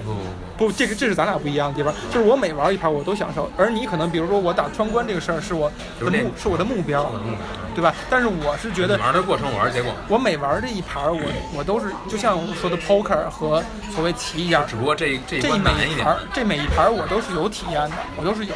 [0.57, 1.93] 不这个这是咱俩不一样的地方。
[2.11, 7.35] 就是我每玩一盘我都享受，而你可能比如说我打穿关这个事儿是我的就是目是我的目标，嗯，
[7.75, 7.93] 对吧？
[8.09, 9.93] 但是我是觉得玩的过程，玩的结果。
[10.07, 11.21] 我每玩这一盘儿，我
[11.55, 13.63] 我都是就像我说的 poker 和
[13.93, 18.55] 所谓棋一样，只不过这这每一盘儿，这每一盘儿我都是有体验的，我都是有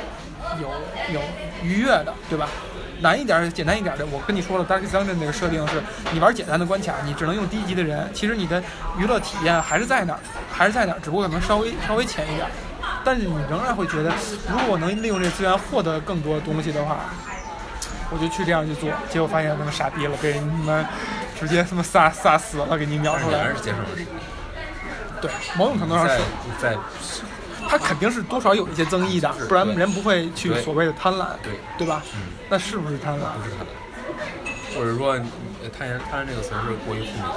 [0.59, 0.67] 有
[1.13, 1.21] 有
[1.61, 2.49] 愉悦的，对吧？
[3.01, 8.61] 难一点、简单一点的，我跟你说了，Dark Dungeon 那个设定是，你玩简单的关卡，你只能用低级的人，其实你的
[8.97, 10.19] 娱乐体验还是在那儿，
[10.51, 12.47] 还是在那儿，只不过可能稍微稍微浅一点。
[13.03, 14.11] 但是你仍然会觉得，
[14.49, 16.97] 如果我能利用这资源获得更多东西的话，
[18.09, 18.89] 我就去这样去做。
[19.09, 20.85] 结果发现他妈傻逼了，被你们
[21.39, 23.49] 直接他妈杀杀死了，给你秒出来还。
[23.49, 23.85] 是节省了。
[25.21, 26.23] 对，某种程度上是在是，
[26.61, 26.77] 在
[27.69, 32.03] 他肯定是多少有一些增益的，不然人不会去所谓的贪婪，对对吧？
[32.15, 33.33] 嗯那是不是贪婪？
[33.37, 35.13] 不是贪婪，或者说
[35.63, 37.35] 呃贪婪贪婪这个词儿是过于负面的。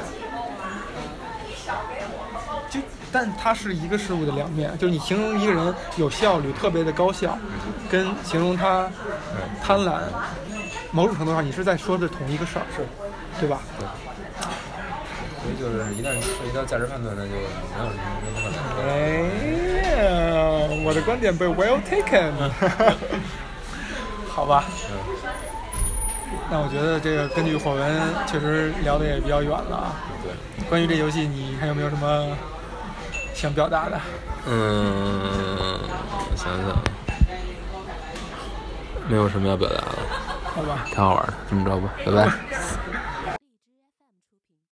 [2.68, 2.80] 就，
[3.10, 7.36] 但它是一个事物的两面，就是你形容一个人有效率、特别的高效，
[7.90, 8.88] 跟形容他
[9.62, 9.98] 贪婪，
[10.92, 12.86] 某种程度上你是在说的同一个事儿，是，
[13.40, 13.60] 对吧？
[13.78, 13.86] 对。
[15.42, 18.84] 所以就是一旦涉及到价值判断，那就没有什么没办法聊。
[18.86, 18.94] 哎，
[20.84, 22.32] 我的观点被 well taken，
[24.28, 24.64] 好吧。
[24.90, 24.96] 嗯，
[26.50, 29.92] 那我觉得这个根据火纹确实聊的也比较远了啊。
[30.22, 30.32] 对。
[30.68, 32.26] 关于这游戏，你还有没有什么
[33.34, 34.00] 想表达的？
[34.46, 36.76] 嗯，我想想，
[39.08, 39.98] 没有什么要表达的，
[40.54, 40.84] 好吧。
[40.86, 43.36] 挺好玩的，这么着吧，拜拜。